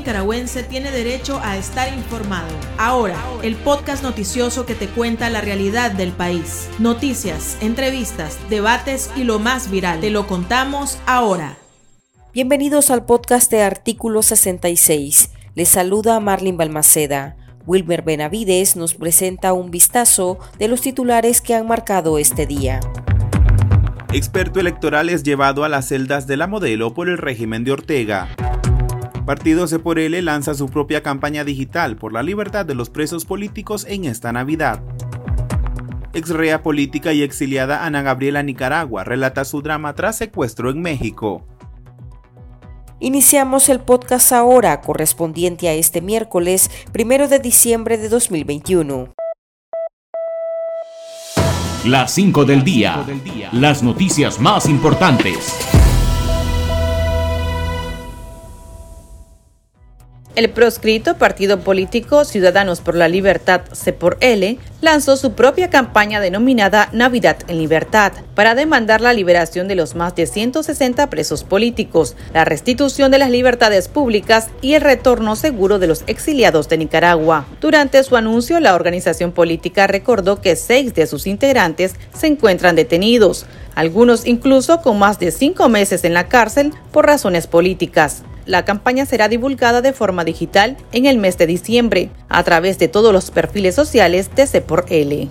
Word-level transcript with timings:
nicaragüense 0.00 0.62
tiene 0.62 0.90
derecho 0.90 1.40
a 1.44 1.58
estar 1.58 1.92
informado. 1.92 2.48
Ahora, 2.78 3.22
el 3.42 3.54
podcast 3.54 4.02
noticioso 4.02 4.64
que 4.64 4.74
te 4.74 4.88
cuenta 4.88 5.28
la 5.28 5.42
realidad 5.42 5.90
del 5.92 6.12
país. 6.12 6.70
Noticias, 6.78 7.58
entrevistas, 7.60 8.38
debates 8.48 9.10
y 9.14 9.24
lo 9.24 9.38
más 9.38 9.70
viral. 9.70 10.00
Te 10.00 10.08
lo 10.08 10.26
contamos 10.26 10.98
ahora. 11.04 11.58
Bienvenidos 12.32 12.90
al 12.90 13.04
podcast 13.04 13.50
de 13.50 13.62
Artículo 13.62 14.22
66. 14.22 15.32
Les 15.54 15.68
saluda 15.68 16.18
Marlin 16.18 16.56
Balmaceda. 16.56 17.36
Wilmer 17.66 18.00
Benavides 18.00 18.76
nos 18.76 18.94
presenta 18.94 19.52
un 19.52 19.70
vistazo 19.70 20.38
de 20.58 20.68
los 20.68 20.80
titulares 20.80 21.42
que 21.42 21.54
han 21.54 21.66
marcado 21.66 22.16
este 22.16 22.46
día. 22.46 22.80
Experto 24.14 24.60
electoral 24.60 25.10
es 25.10 25.24
llevado 25.24 25.62
a 25.62 25.68
las 25.68 25.88
celdas 25.88 26.26
de 26.26 26.38
la 26.38 26.46
modelo 26.46 26.94
por 26.94 27.10
el 27.10 27.18
régimen 27.18 27.64
de 27.64 27.72
Ortega. 27.72 28.34
Partido 29.30 29.68
C 29.68 29.78
por 29.78 30.00
L 30.00 30.20
lanza 30.22 30.54
su 30.54 30.68
propia 30.68 31.04
campaña 31.04 31.44
digital 31.44 31.96
por 31.96 32.12
la 32.12 32.20
libertad 32.24 32.66
de 32.66 32.74
los 32.74 32.90
presos 32.90 33.24
políticos 33.24 33.86
en 33.88 34.04
esta 34.04 34.32
Navidad. 34.32 34.82
Exrea 36.12 36.64
política 36.64 37.12
y 37.12 37.22
exiliada 37.22 37.86
Ana 37.86 38.02
Gabriela 38.02 38.42
Nicaragua 38.42 39.04
relata 39.04 39.44
su 39.44 39.62
drama 39.62 39.94
tras 39.94 40.18
secuestro 40.18 40.68
en 40.68 40.82
México. 40.82 41.46
Iniciamos 42.98 43.68
el 43.68 43.78
podcast 43.78 44.32
ahora 44.32 44.80
correspondiente 44.80 45.68
a 45.68 45.74
este 45.74 46.00
miércoles, 46.00 46.68
primero 46.90 47.28
de 47.28 47.38
diciembre 47.38 47.98
de 47.98 48.08
2021. 48.08 49.14
Las 51.84 52.12
5 52.14 52.44
del 52.46 52.64
día. 52.64 53.06
Las 53.52 53.84
noticias 53.84 54.40
más 54.40 54.68
importantes. 54.68 55.79
El 60.36 60.48
proscrito 60.50 61.16
partido 61.16 61.58
político 61.58 62.24
Ciudadanos 62.24 62.80
por 62.80 62.94
la 62.94 63.08
Libertad, 63.08 63.62
C 63.72 63.92
por 63.92 64.16
L, 64.20 64.58
lanzó 64.80 65.16
su 65.16 65.32
propia 65.32 65.70
campaña 65.70 66.20
denominada 66.20 66.88
Navidad 66.92 67.38
en 67.48 67.58
Libertad 67.58 68.12
para 68.36 68.54
demandar 68.54 69.00
la 69.00 69.12
liberación 69.12 69.66
de 69.66 69.74
los 69.74 69.96
más 69.96 70.14
de 70.14 70.28
160 70.28 71.10
presos 71.10 71.42
políticos, 71.42 72.14
la 72.32 72.44
restitución 72.44 73.10
de 73.10 73.18
las 73.18 73.30
libertades 73.30 73.88
públicas 73.88 74.50
y 74.62 74.74
el 74.74 74.82
retorno 74.82 75.34
seguro 75.34 75.80
de 75.80 75.88
los 75.88 76.04
exiliados 76.06 76.68
de 76.68 76.78
Nicaragua. 76.78 77.46
Durante 77.60 78.00
su 78.04 78.14
anuncio, 78.14 78.60
la 78.60 78.76
organización 78.76 79.32
política 79.32 79.88
recordó 79.88 80.40
que 80.40 80.54
seis 80.54 80.94
de 80.94 81.08
sus 81.08 81.26
integrantes 81.26 81.96
se 82.14 82.28
encuentran 82.28 82.76
detenidos, 82.76 83.46
algunos 83.74 84.24
incluso 84.26 84.80
con 84.80 84.96
más 84.96 85.18
de 85.18 85.32
cinco 85.32 85.68
meses 85.68 86.04
en 86.04 86.14
la 86.14 86.28
cárcel 86.28 86.72
por 86.92 87.06
razones 87.06 87.48
políticas. 87.48 88.22
La 88.50 88.64
campaña 88.64 89.06
será 89.06 89.28
divulgada 89.28 89.80
de 89.80 89.92
forma 89.92 90.24
digital 90.24 90.76
en 90.90 91.06
el 91.06 91.18
mes 91.18 91.38
de 91.38 91.46
diciembre 91.46 92.10
a 92.28 92.42
través 92.42 92.80
de 92.80 92.88
todos 92.88 93.12
los 93.12 93.30
perfiles 93.30 93.76
sociales 93.76 94.28
de 94.34 94.44
C 94.44 94.60
por 94.60 94.86
L. 94.88 95.28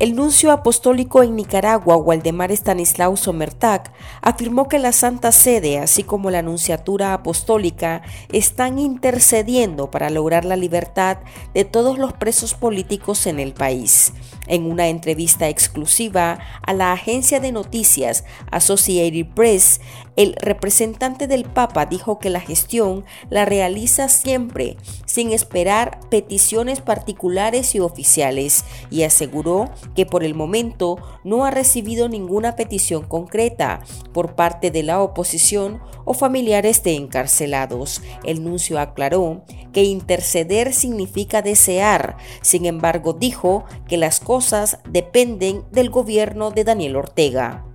El 0.00 0.16
nuncio 0.16 0.50
apostólico 0.50 1.22
en 1.22 1.36
Nicaragua, 1.36 1.94
Waldemar 1.98 2.50
Stanislao 2.52 3.18
Somertag, 3.18 3.92
afirmó 4.22 4.66
que 4.66 4.78
la 4.78 4.92
Santa 4.92 5.30
Sede, 5.30 5.78
así 5.78 6.04
como 6.04 6.30
la 6.30 6.38
Anunciatura 6.38 7.12
Apostólica, 7.12 8.00
están 8.32 8.78
intercediendo 8.78 9.90
para 9.90 10.08
lograr 10.08 10.46
la 10.46 10.56
libertad 10.56 11.18
de 11.52 11.66
todos 11.66 11.98
los 11.98 12.14
presos 12.14 12.54
políticos 12.54 13.26
en 13.26 13.38
el 13.38 13.52
país. 13.52 14.14
En 14.46 14.64
una 14.64 14.88
entrevista 14.88 15.50
exclusiva 15.50 16.38
a 16.62 16.72
la 16.72 16.92
agencia 16.92 17.38
de 17.38 17.52
noticias 17.52 18.24
Associated 18.50 19.26
Press, 19.34 19.82
el 20.20 20.34
representante 20.34 21.26
del 21.26 21.44
Papa 21.44 21.86
dijo 21.86 22.18
que 22.18 22.28
la 22.28 22.40
gestión 22.40 23.06
la 23.30 23.46
realiza 23.46 24.10
siempre, 24.10 24.76
sin 25.06 25.32
esperar 25.32 25.98
peticiones 26.10 26.82
particulares 26.82 27.74
y 27.74 27.80
oficiales, 27.80 28.66
y 28.90 29.04
aseguró 29.04 29.70
que 29.96 30.04
por 30.04 30.22
el 30.22 30.34
momento 30.34 30.98
no 31.24 31.46
ha 31.46 31.50
recibido 31.50 32.10
ninguna 32.10 32.54
petición 32.54 33.04
concreta 33.04 33.80
por 34.12 34.34
parte 34.34 34.70
de 34.70 34.82
la 34.82 35.00
oposición 35.00 35.80
o 36.04 36.12
familiares 36.12 36.82
de 36.82 36.96
encarcelados. 36.96 38.02
El 38.22 38.44
nuncio 38.44 38.78
aclaró 38.78 39.46
que 39.72 39.84
interceder 39.84 40.74
significa 40.74 41.40
desear, 41.40 42.18
sin 42.42 42.66
embargo 42.66 43.14
dijo 43.14 43.64
que 43.88 43.96
las 43.96 44.20
cosas 44.20 44.80
dependen 44.86 45.64
del 45.72 45.88
gobierno 45.88 46.50
de 46.50 46.64
Daniel 46.64 46.96
Ortega. 46.96 47.69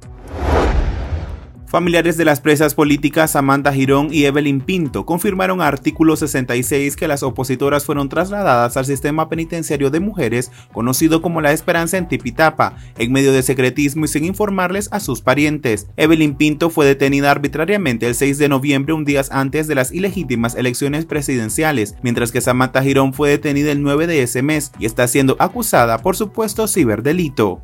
Familiares 1.76 2.16
de 2.16 2.24
las 2.24 2.40
presas 2.40 2.74
políticas 2.74 3.36
Amanda 3.36 3.74
Girón 3.74 4.08
y 4.10 4.24
Evelyn 4.24 4.62
Pinto 4.62 5.06
confirmaron 5.06 5.60
a 5.60 5.68
artículo 5.68 6.16
66 6.16 6.96
que 6.96 7.10
las 7.10 7.22
opositoras 7.22 7.84
fueron 7.84 8.08
trasladadas 8.08 8.78
al 8.78 8.86
sistema 8.86 9.28
penitenciario 9.28 9.90
de 9.90 10.00
mujeres 10.00 10.54
conocido 10.72 11.22
como 11.22 11.42
La 11.42 11.52
Esperanza 11.52 11.98
en 11.98 12.08
Tipitapa, 12.08 12.78
en 12.98 13.12
medio 13.12 13.34
de 13.34 13.44
secretismo 13.44 14.06
y 14.06 14.08
sin 14.08 14.24
informarles 14.24 14.88
a 14.94 15.02
sus 15.02 15.20
parientes. 15.20 15.88
Evelyn 15.98 16.36
Pinto 16.36 16.70
fue 16.70 16.86
detenida 16.86 17.30
arbitrariamente 17.30 18.08
el 18.08 18.16
6 18.16 18.38
de 18.38 18.48
noviembre, 18.48 18.94
un 18.94 19.04
día 19.04 19.24
antes 19.30 19.68
de 19.68 19.76
las 19.76 19.92
ilegítimas 19.92 20.56
elecciones 20.56 21.06
presidenciales, 21.06 21.96
mientras 22.02 22.32
que 22.32 22.40
Samantha 22.40 22.84
Girón 22.84 23.14
fue 23.14 23.32
detenida 23.32 23.74
el 23.74 23.82
9 23.84 24.08
de 24.08 24.24
ese 24.24 24.42
mes 24.44 24.72
y 24.80 24.86
está 24.86 25.10
siendo 25.10 25.36
acusada 25.40 25.98
por 25.98 26.16
supuesto 26.16 26.70
ciberdelito. 26.70 27.62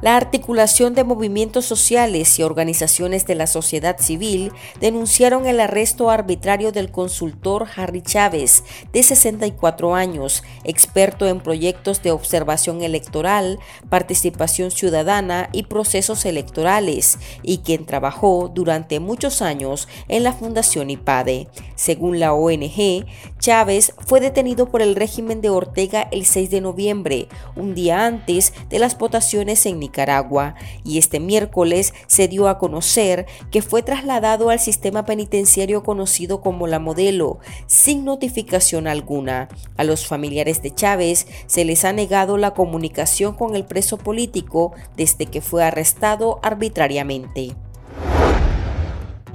La 0.00 0.16
articulación 0.16 0.94
de 0.94 1.02
movimientos 1.02 1.64
sociales 1.64 2.38
y 2.38 2.44
organizaciones 2.44 3.26
de 3.26 3.34
la 3.34 3.48
sociedad 3.48 3.98
civil 3.98 4.52
denunciaron 4.80 5.46
el 5.46 5.58
arresto 5.58 6.08
arbitrario 6.08 6.70
del 6.70 6.92
consultor 6.92 7.66
Harry 7.74 8.02
Chávez, 8.02 8.62
de 8.92 9.02
64 9.02 9.96
años, 9.96 10.44
experto 10.62 11.26
en 11.26 11.40
proyectos 11.40 12.00
de 12.04 12.12
observación 12.12 12.82
electoral, 12.82 13.58
participación 13.88 14.70
ciudadana 14.70 15.48
y 15.52 15.64
procesos 15.64 16.24
electorales, 16.26 17.18
y 17.42 17.58
quien 17.58 17.84
trabajó 17.84 18.52
durante 18.54 19.00
muchos 19.00 19.42
años 19.42 19.88
en 20.06 20.22
la 20.22 20.32
Fundación 20.32 20.90
IPADE. 20.90 21.48
Según 21.78 22.18
la 22.18 22.34
ONG, 22.34 23.06
Chávez 23.38 23.94
fue 24.04 24.18
detenido 24.18 24.68
por 24.68 24.82
el 24.82 24.96
régimen 24.96 25.40
de 25.40 25.48
Ortega 25.48 26.08
el 26.10 26.26
6 26.26 26.50
de 26.50 26.60
noviembre, 26.60 27.28
un 27.54 27.76
día 27.76 28.04
antes 28.04 28.52
de 28.68 28.80
las 28.80 28.98
votaciones 28.98 29.64
en 29.64 29.78
Nicaragua 29.78 30.56
y 30.82 30.98
este 30.98 31.20
miércoles 31.20 31.94
se 32.08 32.26
dio 32.26 32.48
a 32.48 32.58
conocer 32.58 33.26
que 33.52 33.62
fue 33.62 33.84
trasladado 33.84 34.50
al 34.50 34.58
sistema 34.58 35.04
penitenciario 35.04 35.84
conocido 35.84 36.40
como 36.40 36.66
La 36.66 36.80
Modelo, 36.80 37.38
sin 37.68 38.04
notificación 38.04 38.88
alguna. 38.88 39.48
A 39.76 39.84
los 39.84 40.04
familiares 40.04 40.60
de 40.62 40.74
Chávez 40.74 41.28
se 41.46 41.64
les 41.64 41.84
ha 41.84 41.92
negado 41.92 42.38
la 42.38 42.54
comunicación 42.54 43.34
con 43.34 43.54
el 43.54 43.64
preso 43.64 43.98
político 43.98 44.72
desde 44.96 45.26
que 45.26 45.40
fue 45.40 45.62
arrestado 45.62 46.40
arbitrariamente. 46.42 47.54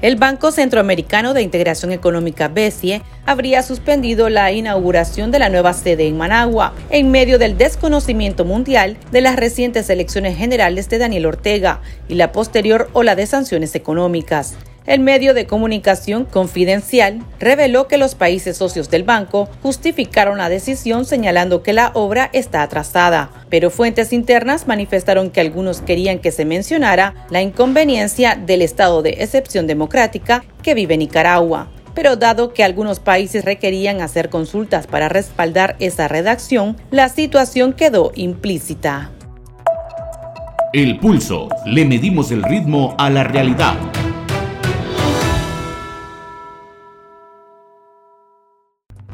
El 0.04 0.18
Banco 0.18 0.52
Centroamericano 0.52 1.34
de 1.34 1.44
Integración 1.44 1.94
Económica 1.94 2.50
BESIE 2.50 3.02
habría 3.26 3.64
suspendido 3.64 4.28
la 4.28 4.52
inauguración 4.52 5.32
de 5.32 5.40
la 5.40 5.48
nueva 5.48 5.72
sede 5.72 6.08
en 6.08 6.18
Managua 6.18 6.74
en 6.90 7.10
medio 7.10 7.40
del 7.40 7.58
desconocimiento 7.58 8.44
mundial 8.44 8.98
de 9.14 9.22
las 9.22 9.38
recientes 9.38 9.90
elecciones 9.90 10.36
generales 10.36 10.90
de 10.90 10.98
Daniel 10.98 11.28
Ortega 11.28 11.80
y 12.10 12.16
la 12.16 12.34
posterior 12.34 12.90
ola 12.92 13.16
de 13.16 13.28
sanciones 13.28 13.76
económicas. 13.76 14.58
El 14.86 15.00
medio 15.00 15.34
de 15.34 15.48
comunicación 15.48 16.26
confidencial 16.26 17.24
reveló 17.40 17.88
que 17.88 17.98
los 17.98 18.16
países 18.16 18.58
socios 18.58 18.90
del 18.90 19.04
banco 19.04 19.48
justificaron 19.62 20.40
la 20.40 20.50
decisión 20.50 21.06
señalando 21.06 21.64
que 21.64 21.72
la 21.72 21.92
obra 21.94 22.30
está 22.34 22.62
atrasada, 22.64 23.32
pero 23.50 23.70
fuentes 23.70 24.12
internas 24.12 24.68
manifestaron 24.68 25.30
que 25.30 25.40
algunos 25.40 25.80
querían 25.80 26.20
que 26.20 26.32
se 26.32 26.44
mencionara 26.44 27.14
la 27.30 27.42
inconveniencia 27.42 28.36
del 28.36 28.62
estado 28.62 29.02
de 29.02 29.12
excepción 29.20 29.68
democrática 29.68 30.44
que 30.62 30.74
vive 30.74 30.98
Nicaragua. 30.98 31.72
Pero 31.96 32.18
dado 32.18 32.54
que 32.54 32.64
algunos 32.64 33.00
países 33.00 33.46
requerían 33.46 34.02
hacer 34.02 34.30
consultas 34.30 34.88
para 34.88 35.08
respaldar 35.08 35.78
esa 35.80 36.10
redacción, 36.10 36.76
la 36.92 37.08
situación 37.08 37.72
quedó 37.72 38.12
implícita. 38.16 39.12
El 40.74 40.98
pulso. 41.00 41.50
Le 41.68 41.86
medimos 41.86 42.32
el 42.32 42.42
ritmo 42.42 42.96
a 42.98 43.12
la 43.12 43.24
realidad. 43.24 43.76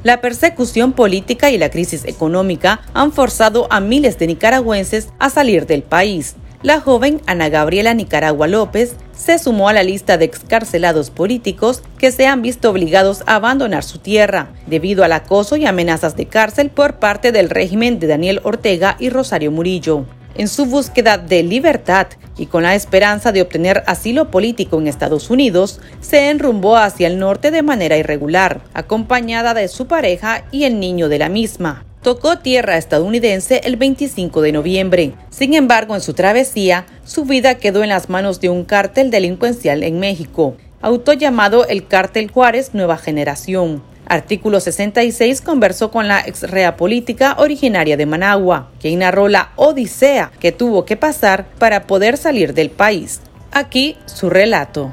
La 0.04 0.22
persecución 0.22 0.94
política 0.94 1.52
y 1.52 1.58
la 1.58 1.70
crisis 1.70 2.06
económica 2.06 2.82
han 2.94 3.12
forzado 3.12 3.68
a 3.70 3.82
miles 3.82 4.18
de 4.18 4.28
nicaragüenses 4.28 5.10
a 5.20 5.30
salir 5.30 5.66
del 5.66 5.84
país. 5.84 6.36
La 6.62 6.80
joven 6.80 7.22
Ana 7.26 7.50
Gabriela 7.50 7.94
Nicaragua 7.94 8.48
López 8.48 8.96
se 9.16 9.40
sumó 9.40 9.68
a 9.70 9.74
la 9.74 9.84
lista 9.84 10.18
de 10.18 10.26
excarcelados 10.26 11.10
políticos 11.10 11.84
que 11.98 12.12
se 12.12 12.28
han 12.28 12.42
visto 12.42 12.70
obligados 12.70 13.24
a 13.28 13.36
abandonar 13.36 13.84
su 13.84 14.00
tierra 14.00 14.50
debido 14.68 15.04
al 15.04 15.12
acoso 15.12 15.58
y 15.58 15.66
amenazas 15.66 16.16
de 16.16 16.28
cárcel 16.28 16.70
por 16.70 17.00
parte 17.00 17.32
del 17.32 17.50
régimen 17.50 18.00
de 18.00 18.08
Daniel 18.08 18.40
Ortega 18.44 18.96
y 19.00 19.10
Rosario 19.10 19.52
Murillo. 19.52 20.06
En 20.36 20.48
su 20.48 20.66
búsqueda 20.66 21.18
de 21.18 21.44
libertad 21.44 22.08
y 22.38 22.46
con 22.46 22.64
la 22.64 22.76
esperanza 22.76 23.32
de 23.32 23.42
obtener 23.42 23.84
asilo 23.88 24.32
político 24.32 24.80
en 24.80 24.88
Estados 24.88 25.30
Unidos, 25.30 25.82
se 26.00 26.30
enrumbó 26.30 26.78
hacia 26.78 27.08
el 27.08 27.20
norte 27.20 27.52
de 27.52 27.62
manera 27.62 27.98
irregular, 27.98 28.62
acompañada 28.74 29.54
de 29.54 29.68
su 29.68 29.88
pareja 29.88 30.46
y 30.52 30.64
el 30.64 30.80
niño 30.80 31.10
de 31.10 31.20
la 31.20 31.30
misma. 31.30 31.86
Tocó 32.02 32.38
tierra 32.38 32.78
estadounidense 32.78 33.60
el 33.66 33.76
25 33.76 34.42
de 34.42 34.54
noviembre. 34.54 35.14
Sin 35.30 35.54
embargo, 35.54 35.96
en 35.96 36.02
su 36.02 36.14
travesía, 36.14 36.86
su 37.04 37.26
vida 37.26 37.56
quedó 37.56 37.84
en 37.84 37.90
las 37.90 38.08
manos 38.08 38.40
de 38.40 38.48
un 38.48 38.64
cártel 38.64 39.12
delincuencial 39.12 39.84
en 39.84 40.00
México, 40.00 40.56
auto 40.82 41.12
llamado 41.12 41.68
el 41.68 41.88
Cártel 41.88 42.32
Juárez 42.32 42.74
Nueva 42.74 42.98
Generación. 42.98 43.84
Artículo 44.10 44.60
66 44.60 45.40
conversó 45.42 45.92
con 45.92 46.08
la 46.08 46.22
ex 46.22 46.50
rea 46.50 46.78
política 46.78 47.36
originaria 47.38 47.96
de 47.96 48.08
Managua, 48.08 48.72
quien 48.82 48.98
narró 48.98 49.28
la 49.28 49.52
odisea 49.56 50.32
que 50.40 50.52
tuvo 50.52 50.84
que 50.84 50.98
pasar 50.98 51.46
para 51.60 51.84
poder 51.84 52.18
salir 52.18 52.56
del 52.56 52.72
país. 52.72 53.22
Aquí 53.52 53.98
su 54.06 54.32
relato. 54.32 54.92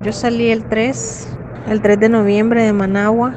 Yo 0.00 0.12
salí 0.12 0.50
el 0.50 0.68
3, 0.68 1.28
el 1.70 1.80
3 1.80 2.00
de 2.00 2.08
noviembre 2.10 2.64
de 2.64 2.74
Managua, 2.74 3.34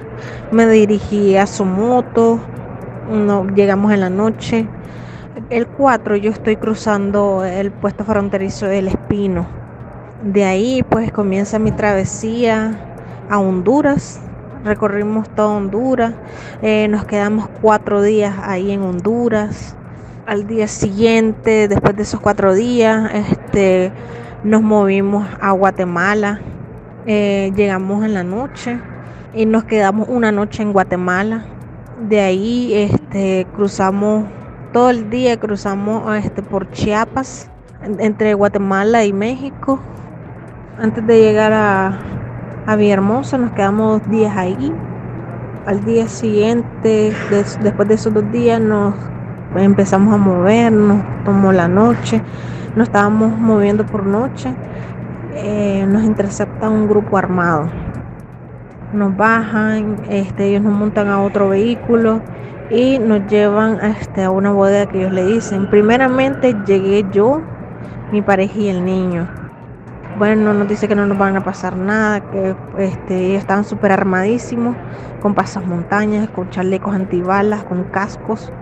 me 0.52 0.68
dirigí 0.68 1.38
a 1.38 1.48
Somoto, 1.48 2.42
no, 3.10 3.48
llegamos 3.48 3.94
en 3.94 4.02
la 4.02 4.10
noche. 4.10 4.68
El 5.50 5.68
4 5.68 6.18
yo 6.18 6.32
estoy 6.32 6.58
cruzando 6.58 7.46
el 7.46 7.72
puesto 7.72 8.04
fronterizo 8.04 8.66
del 8.66 8.90
Espino. 8.90 9.48
De 10.22 10.44
ahí 10.44 10.84
pues 10.90 11.14
comienza 11.14 11.60
mi 11.60 11.72
travesía 11.72 12.78
a 13.30 13.40
Honduras, 13.40 14.20
recorrimos 14.64 15.30
toda 15.30 15.50
Honduras, 15.50 16.14
eh, 16.62 16.88
nos 16.88 17.06
quedamos 17.06 17.50
cuatro 17.62 18.02
días 18.02 18.36
ahí 18.44 18.72
en 18.72 18.82
Honduras. 18.82 19.76
Al 20.26 20.48
día 20.48 20.68
siguiente, 20.68 21.68
después 21.68 21.96
de 21.96 22.04
esos 22.04 22.20
cuatro 22.20 22.54
días, 22.54 23.12
este, 23.14 23.92
nos 24.44 24.62
movimos 24.62 25.28
a 25.42 25.52
Guatemala. 25.52 26.40
Eh, 27.06 27.52
llegamos 27.56 28.06
en 28.06 28.14
la 28.14 28.24
noche 28.24 28.80
y 29.34 29.46
nos 29.46 29.64
quedamos 29.64 30.08
una 30.10 30.32
noche 30.32 30.62
en 30.62 30.74
Guatemala. 30.74 31.46
De 32.08 32.20
ahí 32.20 32.74
este, 32.74 33.48
cruzamos 33.56 34.26
todo 34.74 34.90
el 34.90 35.10
día, 35.10 35.38
cruzamos 35.38 36.16
este, 36.16 36.42
por 36.44 36.72
Chiapas, 36.72 37.50
entre 38.00 38.34
Guatemala 38.36 39.06
y 39.06 39.14
México. 39.14 39.80
Antes 40.78 41.06
de 41.06 41.20
llegar 41.20 41.52
a, 41.54 42.00
a 42.72 42.78
Villahermosa, 42.78 43.38
nos 43.38 43.52
quedamos 43.52 44.00
dos 44.00 44.10
días 44.10 44.36
ahí. 44.38 44.72
Al 45.66 45.84
día 45.84 46.08
siguiente, 46.08 47.14
después 47.62 47.88
de 47.88 47.96
esos 47.96 48.14
dos 48.14 48.32
días, 48.32 48.62
nos 48.62 48.96
empezamos 49.58 50.14
a 50.14 50.18
movernos, 50.18 51.04
tomó 51.26 51.52
la 51.52 51.68
noche, 51.68 52.22
nos 52.78 52.88
estábamos 52.88 53.38
moviendo 53.38 53.86
por 53.86 54.06
noche. 54.06 54.54
Eh, 55.36 55.86
nos 55.88 56.04
intercepta 56.04 56.70
un 56.70 56.88
grupo 56.88 57.18
armado. 57.18 57.70
Nos 58.94 59.18
bajan, 59.18 59.98
este, 60.10 60.48
ellos 60.48 60.64
nos 60.64 60.74
montan 60.74 61.10
a 61.10 61.22
otro 61.22 61.50
vehículo 61.50 62.22
y 62.70 63.00
nos 63.00 63.28
llevan 63.28 63.80
este, 63.82 64.24
a 64.24 64.32
una 64.32 64.52
bodega 64.52 64.86
que 64.86 65.00
ellos 65.00 65.12
le 65.12 65.26
dicen. 65.26 65.70
Primeramente 65.70 66.56
llegué 66.66 67.06
yo, 67.12 67.42
mi 68.14 68.22
pareja 68.22 68.58
y 68.58 68.70
el 68.70 68.86
niño 68.86 69.41
bueno, 70.22 70.54
nos 70.54 70.68
dice 70.68 70.88
que 70.88 70.94
no 70.94 71.08
nos 71.08 71.18
van 71.18 71.36
a 71.36 71.44
pasar 71.44 71.76
nada, 71.76 72.20
que 72.20 72.56
este, 72.78 73.36
estaban 73.38 73.64
súper 73.64 73.92
armadísimos, 73.92 74.76
con 75.20 75.36
montañas, 75.66 76.30
con 76.30 76.48
chalecos 76.52 76.94
antibalas, 76.94 77.64
con 77.64 77.86
cascos, 77.86 78.54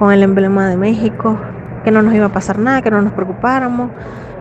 con 0.00 0.12
el 0.12 0.24
emblema 0.24 0.68
de 0.68 0.76
México, 0.76 1.38
que 1.84 1.92
no 1.92 2.02
nos 2.02 2.12
iba 2.12 2.26
a 2.26 2.32
pasar 2.32 2.58
nada, 2.58 2.82
que 2.82 2.90
no 2.90 3.02
nos 3.02 3.12
preocupáramos. 3.12 3.92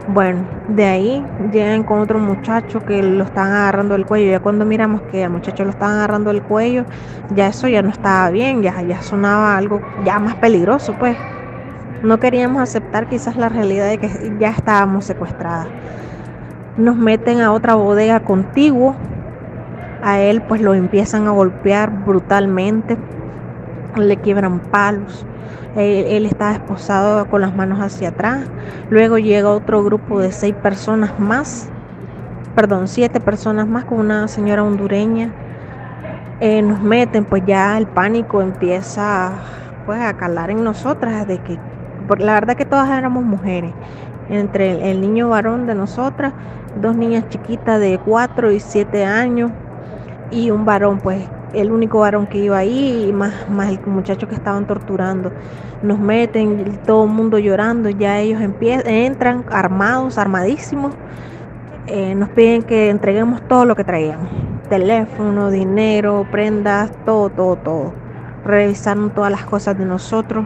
Bueno, 0.08 0.40
de 0.70 0.86
ahí 0.86 1.26
llegan 1.52 1.84
con 1.84 2.00
otro 2.00 2.18
muchacho 2.18 2.80
que 2.80 3.04
lo 3.04 3.26
estaban 3.26 3.52
agarrando 3.52 3.94
del 3.94 4.08
cuello. 4.08 4.32
Ya 4.32 4.40
cuando 4.40 4.66
miramos 4.66 5.04
que 5.12 5.24
al 5.24 5.30
muchacho 5.30 5.66
lo 5.66 5.70
estaban 5.70 5.98
agarrando 5.98 6.32
del 6.32 6.42
cuello, 6.42 6.86
ya 7.36 7.46
eso 7.46 7.68
ya 7.68 7.84
no 7.84 7.90
estaba 7.90 8.32
bien, 8.32 8.64
ya, 8.64 8.82
ya 8.82 9.04
sonaba 9.04 9.56
algo 9.56 9.82
ya 10.04 10.18
más 10.18 10.34
peligroso, 10.38 10.96
pues. 10.98 11.16
No 12.02 12.20
queríamos 12.20 12.64
aceptar 12.64 13.08
quizás 13.08 13.36
la 13.36 13.50
realidad 13.50 13.88
de 13.88 14.00
que 14.00 14.34
ya 14.40 14.50
estábamos 14.50 15.06
secuestradas 15.06 15.68
nos 16.78 16.96
meten 16.96 17.42
a 17.42 17.52
otra 17.52 17.76
bodega 17.76 18.20
contiguo. 18.22 18.96
A 20.02 20.20
él 20.20 20.42
pues 20.42 20.62
lo 20.62 20.74
empiezan 20.74 21.28
a 21.28 21.32
golpear 21.32 22.06
brutalmente, 22.06 22.98
le 23.96 24.18
quiebran 24.18 24.60
palos. 24.60 25.26
Él, 25.76 26.26
está 26.26 26.54
esposado 26.54 27.26
con 27.26 27.42
las 27.42 27.54
manos 27.54 27.80
hacia 27.80 28.10
atrás. 28.10 28.46
Luego 28.90 29.18
llega 29.18 29.50
otro 29.50 29.84
grupo 29.84 30.20
de 30.20 30.32
seis 30.32 30.56
personas 30.56 31.20
más, 31.20 31.70
perdón, 32.56 32.88
siete 32.88 33.20
personas 33.20 33.68
más 33.68 33.84
con 33.84 34.00
una 34.00 34.28
señora 34.30 34.64
hondureña. 34.64 35.32
Eh, 36.40 36.62
nos 36.62 36.82
meten, 36.82 37.26
pues 37.26 37.44
ya 37.46 37.78
el 37.78 37.88
pánico 37.88 38.42
empieza 38.42 39.32
pues 39.86 40.02
a 40.02 40.14
calar 40.14 40.50
en 40.50 40.64
nosotras 40.64 41.28
de 41.28 41.40
que, 41.40 41.60
la 42.20 42.34
verdad 42.34 42.56
que 42.56 42.66
todas 42.66 42.90
éramos 42.90 43.24
mujeres, 43.24 43.74
entre 44.30 44.92
el 44.92 45.02
niño 45.02 45.30
varón 45.30 45.68
de 45.68 45.76
nosotras 45.76 46.34
dos 46.82 46.96
niñas 46.96 47.28
chiquitas 47.30 47.80
de 47.80 48.00
4 48.04 48.52
y 48.52 48.60
7 48.60 49.06
años 49.06 49.52
y 50.32 50.52
un 50.52 50.66
varón, 50.66 51.00
pues 51.00 51.24
el 51.54 51.72
único 51.72 52.00
varón 52.00 52.28
que 52.28 52.40
iba 52.40 52.58
ahí 52.58 53.08
y 53.10 53.14
más, 53.14 53.50
más 53.50 53.70
el 53.70 53.80
muchacho 53.86 54.28
que 54.28 54.36
estaban 54.36 54.68
torturando. 54.68 55.32
Nos 55.82 56.00
meten, 56.00 56.80
todo 56.86 57.06
el 57.06 57.12
mundo 57.12 57.40
llorando, 57.40 57.90
ya 57.90 58.20
ellos 58.20 58.42
entran 58.42 59.46
armados, 59.50 60.18
armadísimos. 60.18 60.94
Eh, 61.88 62.16
nos 62.16 62.30
piden 62.30 62.64
que 62.64 62.90
entreguemos 62.90 63.48
todo 63.48 63.66
lo 63.66 63.76
que 63.76 63.84
traíamos. 63.84 64.28
Teléfono, 64.70 65.52
dinero, 65.52 66.26
prendas, 66.32 66.92
todo, 67.06 67.30
todo, 67.30 67.56
todo. 67.58 67.94
Revisaron 68.44 69.12
todas 69.12 69.32
las 69.32 69.46
cosas 69.46 69.78
de 69.78 69.86
nosotros. 69.86 70.46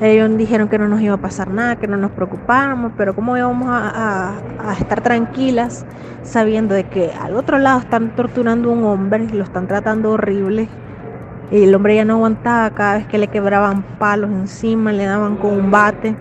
Ellos 0.00 0.36
dijeron 0.36 0.68
que 0.68 0.78
no 0.78 0.88
nos 0.88 1.00
iba 1.00 1.14
a 1.14 1.18
pasar 1.18 1.50
nada, 1.50 1.76
que 1.76 1.86
no 1.86 1.96
nos 1.96 2.10
preocupáramos, 2.10 2.92
pero 2.98 3.14
cómo 3.14 3.34
íbamos 3.36 3.68
a, 3.70 4.34
estar 4.78 5.00
tranquilas 5.00 5.86
sabiendo 6.22 6.74
de 6.74 6.84
que 6.84 7.12
al 7.18 7.34
otro 7.34 7.58
lado 7.58 7.80
están 7.80 8.14
torturando 8.14 8.68
a 8.68 8.72
un 8.72 8.84
hombre 8.84 9.26
lo 9.32 9.42
están 9.42 9.66
tratando 9.66 10.12
horrible. 10.12 10.68
Y 11.50 11.62
el 11.62 11.74
hombre 11.74 11.94
ya 11.94 12.04
no 12.04 12.14
aguantaba 12.14 12.70
cada 12.70 12.96
vez 12.98 13.06
que 13.06 13.16
le 13.16 13.28
quebraban 13.28 13.82
palos 13.98 14.30
encima, 14.30 14.92
le 14.92 15.04
daban 15.04 15.36
con 15.36 15.52
un 15.52 15.70
bate. 15.70 16.14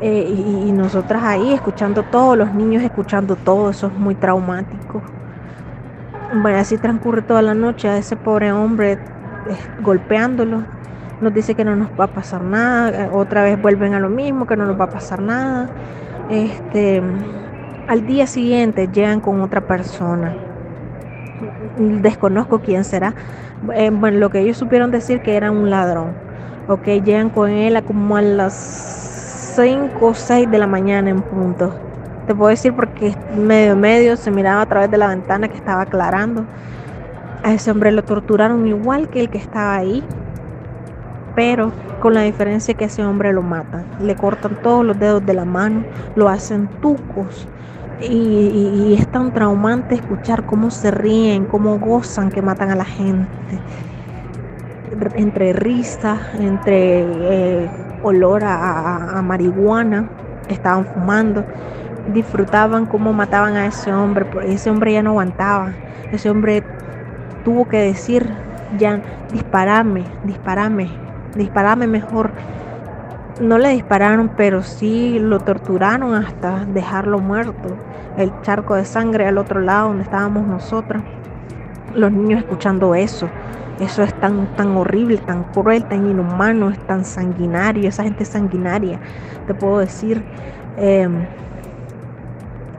Eh, 0.00 0.32
y, 0.32 0.68
y, 0.68 0.72
nosotras 0.72 1.24
ahí 1.24 1.52
escuchando 1.52 2.04
todo, 2.04 2.36
los 2.36 2.54
niños 2.54 2.84
escuchando 2.84 3.34
todo, 3.34 3.70
eso 3.70 3.88
es 3.88 3.92
muy 3.94 4.14
traumático. 4.14 5.02
Bueno, 6.40 6.58
así 6.58 6.78
transcurre 6.78 7.22
toda 7.22 7.42
la 7.42 7.54
noche 7.54 7.88
a 7.88 7.98
ese 7.98 8.14
pobre 8.14 8.52
hombre 8.52 8.92
eh, 8.92 8.98
golpeándolo 9.82 10.62
nos 11.20 11.34
dice 11.34 11.54
que 11.54 11.64
no 11.64 11.74
nos 11.76 11.88
va 11.98 12.04
a 12.04 12.08
pasar 12.08 12.42
nada, 12.42 13.04
eh, 13.04 13.10
otra 13.12 13.42
vez 13.42 13.60
vuelven 13.60 13.94
a 13.94 14.00
lo 14.00 14.08
mismo, 14.08 14.46
que 14.46 14.56
no 14.56 14.66
nos 14.66 14.78
va 14.78 14.84
a 14.84 14.90
pasar 14.90 15.20
nada. 15.20 15.68
Este, 16.30 17.02
al 17.88 18.06
día 18.06 18.26
siguiente 18.26 18.88
llegan 18.92 19.20
con 19.20 19.40
otra 19.40 19.62
persona. 19.62 20.36
Desconozco 21.78 22.60
quién 22.60 22.84
será. 22.84 23.14
Eh, 23.74 23.90
bueno, 23.90 24.18
lo 24.18 24.30
que 24.30 24.40
ellos 24.40 24.56
supieron 24.56 24.90
decir 24.90 25.22
que 25.22 25.36
era 25.36 25.50
un 25.50 25.70
ladrón. 25.70 26.12
Ok, 26.68 26.84
llegan 27.04 27.30
con 27.30 27.50
él 27.50 27.82
como 27.84 28.16
a 28.16 28.22
las 28.22 28.54
5 29.56 30.06
o 30.06 30.14
6 30.14 30.50
de 30.50 30.58
la 30.58 30.66
mañana 30.66 31.10
en 31.10 31.22
punto. 31.22 31.74
Te 32.26 32.34
puedo 32.34 32.50
decir 32.50 32.74
porque 32.74 33.14
medio 33.36 33.74
medio 33.74 34.16
se 34.16 34.30
miraba 34.30 34.60
a 34.60 34.66
través 34.66 34.90
de 34.90 34.98
la 34.98 35.08
ventana 35.08 35.48
que 35.48 35.56
estaba 35.56 35.82
aclarando. 35.82 36.44
A 37.42 37.54
ese 37.54 37.70
hombre 37.70 37.90
lo 37.90 38.04
torturaron 38.04 38.66
igual 38.66 39.08
que 39.08 39.20
el 39.20 39.30
que 39.30 39.38
estaba 39.38 39.76
ahí 39.76 40.04
pero 41.38 41.70
con 42.00 42.14
la 42.14 42.22
diferencia 42.22 42.74
que 42.74 42.86
ese 42.86 43.04
hombre 43.04 43.32
lo 43.32 43.42
matan. 43.42 43.86
Le 44.00 44.16
cortan 44.16 44.60
todos 44.60 44.84
los 44.84 44.98
dedos 44.98 45.24
de 45.24 45.34
la 45.34 45.44
mano, 45.44 45.84
lo 46.16 46.28
hacen 46.28 46.66
tucos. 46.82 47.46
Y, 48.00 48.96
es 48.98 49.06
tan 49.06 49.32
traumante 49.32 49.94
escuchar 49.94 50.46
cómo 50.46 50.72
se 50.72 50.90
ríen, 50.90 51.44
cómo 51.44 51.78
gozan 51.78 52.30
que 52.30 52.42
matan 52.42 52.72
a 52.72 52.74
la 52.74 52.84
gente. 52.84 53.28
Entre 55.14 55.52
risas, 55.52 56.18
entre 56.40 57.02
eh, 57.02 57.70
olor 58.02 58.42
a, 58.42 59.16
a 59.16 59.22
marihuana, 59.22 60.10
estaban 60.48 60.86
fumando, 60.86 61.44
disfrutaban 62.12 62.84
cómo 62.84 63.12
mataban 63.12 63.54
a 63.54 63.66
ese 63.66 63.92
hombre, 63.92 64.26
ese 64.44 64.70
hombre 64.70 64.92
ya 64.92 65.04
no 65.04 65.10
aguantaba, 65.10 65.70
ese 66.10 66.30
hombre 66.30 66.64
tuvo 67.44 67.68
que 67.68 67.78
decir, 67.78 68.28
ya, 68.76 69.00
disparame, 69.32 70.02
disparame, 70.24 71.07
disparame 71.34 71.86
mejor. 71.86 72.30
No 73.40 73.58
le 73.58 73.70
dispararon, 73.70 74.30
pero 74.36 74.62
sí 74.62 75.18
lo 75.18 75.40
torturaron 75.40 76.14
hasta 76.14 76.64
dejarlo 76.64 77.18
muerto. 77.18 77.76
El 78.16 78.32
charco 78.42 78.74
de 78.74 78.84
sangre 78.84 79.26
al 79.26 79.38
otro 79.38 79.60
lado 79.60 79.88
donde 79.88 80.02
estábamos 80.04 80.46
nosotras. 80.46 81.02
Los 81.94 82.10
niños 82.10 82.40
escuchando 82.40 82.94
eso. 82.94 83.28
Eso 83.80 84.02
es 84.02 84.12
tan, 84.14 84.56
tan 84.56 84.76
horrible, 84.76 85.18
tan 85.18 85.44
cruel, 85.44 85.84
tan 85.84 86.10
inhumano, 86.10 86.70
es 86.70 86.78
tan 86.80 87.04
sanguinario, 87.04 87.88
esa 87.88 88.02
gente 88.02 88.24
es 88.24 88.28
sanguinaria, 88.28 88.98
te 89.46 89.54
puedo 89.54 89.78
decir. 89.78 90.24
Em, 90.76 91.26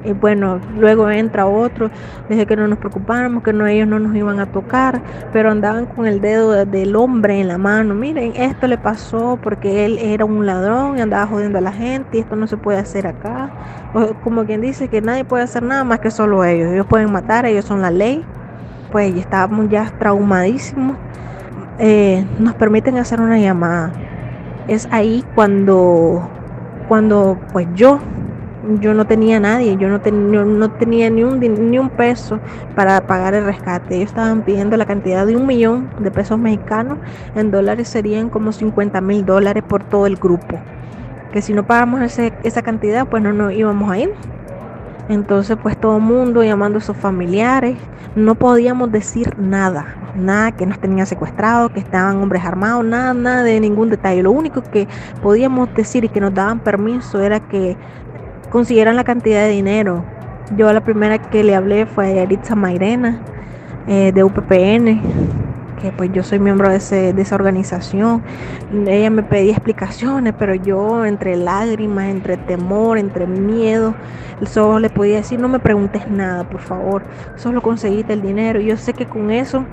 y 0.03 0.13
bueno, 0.13 0.59
luego 0.77 1.09
entra 1.09 1.45
otro, 1.45 1.91
dije 2.29 2.45
que 2.45 2.55
no 2.55 2.67
nos 2.67 2.79
preocupáramos, 2.79 3.43
que 3.43 3.51
no 3.51 3.67
ellos 3.67 3.87
no 3.87 3.99
nos 3.99 4.15
iban 4.15 4.39
a 4.39 4.45
tocar, 4.45 5.01
pero 5.33 5.51
andaban 5.51 5.87
con 5.87 6.07
el 6.07 6.21
dedo 6.21 6.65
del 6.65 6.95
hombre 6.95 7.41
en 7.41 7.49
la 7.49 7.57
mano. 7.57 7.93
Miren, 7.93 8.33
esto 8.35 8.67
le 8.67 8.77
pasó 8.77 9.37
porque 9.41 9.85
él 9.85 9.97
era 9.97 10.23
un 10.23 10.45
ladrón 10.45 10.97
y 10.97 11.01
andaba 11.01 11.27
jodiendo 11.27 11.57
a 11.57 11.61
la 11.61 11.73
gente 11.73 12.17
y 12.17 12.21
esto 12.21 12.35
no 12.37 12.47
se 12.47 12.55
puede 12.55 12.79
hacer 12.79 13.07
acá. 13.07 13.49
como 14.23 14.45
quien 14.45 14.61
dice 14.61 14.87
que 14.87 15.01
nadie 15.01 15.25
puede 15.25 15.43
hacer 15.43 15.63
nada 15.63 15.83
más 15.83 15.99
que 15.99 16.11
solo 16.11 16.45
ellos. 16.45 16.71
Ellos 16.71 16.85
pueden 16.85 17.11
matar, 17.11 17.45
ellos 17.45 17.65
son 17.65 17.81
la 17.81 17.91
ley. 17.91 18.23
Pues 18.91 19.13
ya 19.13 19.21
estábamos 19.21 19.69
ya 19.69 19.91
traumadísimos. 19.99 20.95
Eh, 21.77 22.25
nos 22.39 22.55
permiten 22.55 22.97
hacer 22.97 23.19
una 23.19 23.37
llamada. 23.37 23.91
Es 24.67 24.87
ahí 24.91 25.25
cuando, 25.35 26.29
cuando 26.87 27.37
pues 27.51 27.67
yo 27.73 27.99
yo 28.79 28.93
no 28.93 29.05
tenía 29.05 29.39
nadie, 29.39 29.77
yo 29.77 29.87
no, 29.89 29.99
no 30.45 30.71
tenía 30.71 31.09
ni 31.09 31.23
un, 31.23 31.39
ni 31.39 31.79
un 31.79 31.89
peso 31.89 32.39
para 32.75 33.01
pagar 33.07 33.33
el 33.33 33.45
rescate. 33.45 33.95
Ellos 33.95 34.09
estaban 34.09 34.43
pidiendo 34.43 34.77
la 34.77 34.85
cantidad 34.85 35.25
de 35.25 35.35
un 35.35 35.45
millón 35.45 35.89
de 35.99 36.11
pesos 36.11 36.37
mexicanos, 36.37 36.97
en 37.35 37.51
dólares 37.51 37.87
serían 37.87 38.29
como 38.29 38.51
50 38.51 39.01
mil 39.01 39.25
dólares 39.25 39.63
por 39.67 39.83
todo 39.83 40.05
el 40.05 40.15
grupo. 40.15 40.59
Que 41.33 41.41
si 41.41 41.53
no 41.53 41.65
pagamos 41.65 42.01
esa 42.43 42.61
cantidad, 42.61 43.07
pues 43.07 43.21
no 43.21 43.33
nos 43.33 43.53
íbamos 43.53 43.91
a 43.91 43.99
ir. 43.99 44.13
Entonces, 45.09 45.57
pues 45.61 45.75
todo 45.79 45.97
el 45.97 46.03
mundo 46.03 46.43
llamando 46.43 46.77
a 46.77 46.81
sus 46.81 46.95
familiares, 46.95 47.77
no 48.15 48.35
podíamos 48.35 48.91
decir 48.91 49.33
nada, 49.39 49.95
nada 50.15 50.51
que 50.51 50.65
nos 50.65 50.79
tenían 50.79 51.07
secuestrado, 51.07 51.69
que 51.69 51.79
estaban 51.79 52.17
hombres 52.17 52.43
armados, 52.43 52.85
nada, 52.85 53.13
nada 53.13 53.43
de 53.43 53.59
ningún 53.59 53.89
detalle. 53.89 54.21
Lo 54.21 54.31
único 54.31 54.61
que 54.61 54.87
podíamos 55.21 55.73
decir 55.73 56.03
y 56.03 56.09
que 56.09 56.21
nos 56.21 56.33
daban 56.33 56.59
permiso 56.59 57.21
era 57.21 57.39
que 57.39 57.75
consiguieran 58.49 58.95
la 58.95 59.03
cantidad 59.03 59.41
de 59.41 59.49
dinero. 59.49 60.03
Yo 60.57 60.71
la 60.73 60.81
primera 60.81 61.19
que 61.19 61.43
le 61.43 61.55
hablé 61.55 61.85
fue 61.85 62.07
a 62.07 62.13
Yaritza 62.13 62.55
Mairena 62.55 63.19
eh, 63.87 64.11
de 64.13 64.23
UPPN, 64.23 65.01
que 65.81 65.91
pues 65.95 66.11
yo 66.11 66.23
soy 66.23 66.39
miembro 66.39 66.69
de, 66.69 66.75
esa 66.75 67.35
organización. 67.35 68.23
Ella 68.87 69.09
me 69.09 69.23
pedía 69.23 69.51
explicaciones, 69.51 70.33
pero 70.37 70.55
yo 70.55 71.05
entre 71.05 71.35
lágrimas, 71.35 72.09
entre 72.09 72.37
temor, 72.37 72.97
entre 72.97 73.27
miedo, 73.27 73.93
solo 74.45 74.79
le 74.79 74.89
podía 74.89 75.17
decir, 75.17 75.39
no 75.39 75.47
me 75.47 75.59
preguntes 75.59 76.09
nada, 76.09 76.43
por 76.43 76.61
favor, 76.61 77.03
solo 77.35 77.61
conseguiste 77.61 78.13
el 78.13 78.21
dinero. 78.21 78.59
Yo 78.59 78.75
sé 78.77 78.93
que 78.93 79.05
con 79.05 79.31
eso 79.31 79.65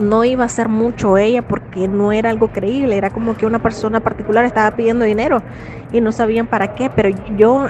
no 0.00 0.24
iba 0.24 0.44
a 0.44 0.48
ser 0.48 0.68
mucho 0.68 1.18
ella 1.18 1.42
porque 1.42 1.86
no 1.86 2.12
era 2.12 2.30
algo 2.30 2.48
creíble, 2.48 2.96
era 2.96 3.10
como 3.10 3.36
que 3.36 3.46
una 3.46 3.60
persona 3.60 4.00
particular 4.00 4.44
estaba 4.44 4.70
pidiendo 4.74 5.04
dinero 5.04 5.42
y 5.92 6.00
no 6.00 6.12
sabían 6.12 6.46
para 6.46 6.74
qué, 6.74 6.90
pero 6.90 7.10
yo 7.36 7.66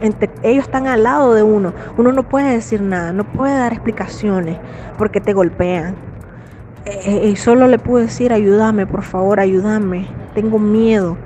ellos 0.00 0.64
están 0.64 0.86
al 0.86 1.02
lado 1.02 1.34
de 1.34 1.42
uno. 1.42 1.72
Uno 1.96 2.12
no 2.12 2.22
puede 2.24 2.52
decir 2.52 2.80
nada, 2.80 3.12
no 3.12 3.24
puede 3.24 3.56
dar 3.56 3.72
explicaciones 3.72 4.58
porque 4.98 5.20
te 5.20 5.32
golpean. 5.32 5.94
Eh, 6.86 7.00
eh, 7.04 7.28
y 7.28 7.36
solo 7.36 7.66
le 7.66 7.78
puedo 7.78 8.04
decir, 8.04 8.32
ayúdame, 8.32 8.86
por 8.86 9.02
favor, 9.02 9.40
ayúdame. 9.40 10.06
Tengo 10.34 10.58
miedo. 10.58 11.16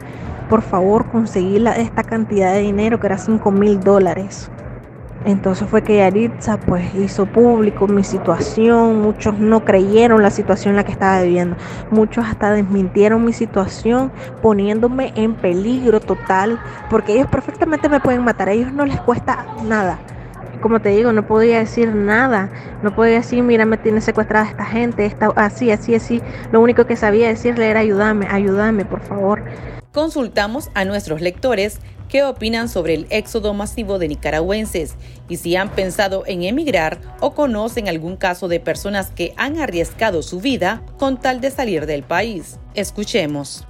Por 0.49 0.63
favor, 0.63 1.07
conseguí 1.07 1.63
esta 1.77 2.05
cantidad 2.05 2.53
de 2.53 2.61
dinero 2.61 3.01
que 3.01 3.07
era 3.07 3.19
5 3.19 3.51
mil 3.51 3.81
dólares. 3.81 4.51
Entonces 5.25 5.69
fue 5.69 5.83
que 5.83 5.97
Yaritza 5.97 6.59
pues 6.59 6.95
hizo 6.95 7.27
público 7.27 7.89
mi 7.89 8.05
situación, 8.05 9.03
muchos 9.03 9.39
no 9.39 9.65
creyeron 9.65 10.23
la 10.23 10.31
situación 10.31 10.73
en 10.73 10.77
la 10.77 10.85
que 10.85 10.93
estaba 10.93 11.23
viviendo, 11.23 11.57
muchos 11.91 12.25
hasta 12.25 12.53
desmintieron 12.53 13.25
mi 13.25 13.33
situación 13.33 14.13
poniéndome 14.43 15.13
en 15.17 15.35
peligro 15.35 16.01
total, 16.01 16.61
porque 16.89 17.15
ellos 17.15 17.27
perfectamente 17.27 17.89
me 17.89 18.01
pueden 18.01 18.23
matar, 18.23 18.49
a 18.49 18.53
ellos 18.53 18.73
no 18.73 18.87
les 18.87 19.01
cuesta 19.01 19.45
nada. 19.65 19.99
Como 20.61 20.81
te 20.81 20.89
digo, 20.91 21.13
no 21.13 21.25
podía 21.27 21.59
decir 21.59 21.95
nada, 21.95 22.51
no 22.83 22.95
podía 22.95 23.15
decir, 23.15 23.43
mira, 23.43 23.65
me 23.65 23.77
tiene 23.77 24.01
secuestrada 24.01 24.49
esta 24.49 24.65
gente, 24.65 25.05
está 25.05 25.29
así, 25.37 25.71
así, 25.71 25.95
así. 25.95 26.21
Lo 26.51 26.61
único 26.61 26.85
que 26.85 26.97
sabía 26.97 27.29
decirle 27.29 27.71
era 27.71 27.81
ayúdame, 27.81 28.27
ayúdame, 28.29 28.85
por 28.85 29.01
favor. 29.01 29.43
Consultamos 29.93 30.71
a 30.75 30.85
nuestros 30.85 31.21
lectores 31.21 31.81
qué 32.09 32.25
opinan 32.25 32.69
sobre 32.69 32.95
el 32.95 33.07
éxodo 33.11 33.55
masivo 33.55 33.99
de 33.99 34.09
nicaragüenses 34.09 34.95
y 35.29 35.37
si 35.37 35.57
han 35.57 35.71
pensado 35.71 36.25
en 36.27 36.43
emigrar 36.43 37.00
o 37.21 37.35
conocen 37.35 37.88
algún 37.88 38.17
caso 38.17 38.49
de 38.49 38.61
personas 38.61 39.11
que 39.11 39.35
han 39.37 39.59
arriesgado 39.59 40.23
su 40.23 40.41
vida 40.41 40.83
con 40.99 41.21
tal 41.21 41.41
de 41.41 41.50
salir 41.50 41.87
del 41.87 42.03
país. 42.03 42.59
Escuchemos. 42.75 43.67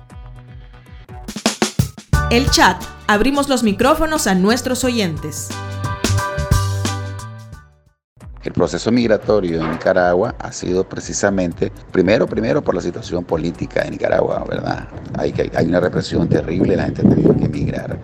El 2.30 2.50
chat. 2.50 2.82
Abrimos 3.06 3.48
los 3.48 3.62
micrófonos 3.62 4.26
a 4.26 4.34
nuestros 4.34 4.84
oyentes. 4.84 5.48
El 8.44 8.52
proceso 8.52 8.92
migratorio 8.92 9.60
en 9.60 9.72
Nicaragua 9.72 10.34
ha 10.38 10.52
sido 10.52 10.88
precisamente, 10.88 11.72
primero, 11.90 12.26
primero 12.26 12.62
por 12.62 12.74
la 12.74 12.80
situación 12.80 13.24
política 13.24 13.82
de 13.82 13.90
Nicaragua, 13.90 14.44
¿verdad? 14.48 14.88
Hay, 15.18 15.34
hay 15.54 15.66
una 15.66 15.80
represión 15.80 16.28
terrible, 16.28 16.76
la 16.76 16.84
gente 16.84 17.02
ha 17.02 17.08
tenido 17.08 17.36
que 17.36 17.44
emigrar. 17.44 17.98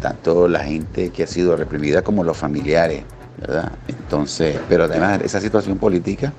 Tanto 0.00 0.48
la 0.48 0.60
gente 0.60 1.10
que 1.10 1.22
ha 1.22 1.26
sido 1.26 1.56
reprimida 1.56 2.02
como 2.02 2.24
los 2.24 2.36
familiares, 2.36 3.04
¿verdad? 3.38 3.72
Entonces, 3.88 4.58
pero 4.68 4.84
además 4.84 5.20
esa 5.22 5.40
situación 5.40 5.78
política 5.78 6.32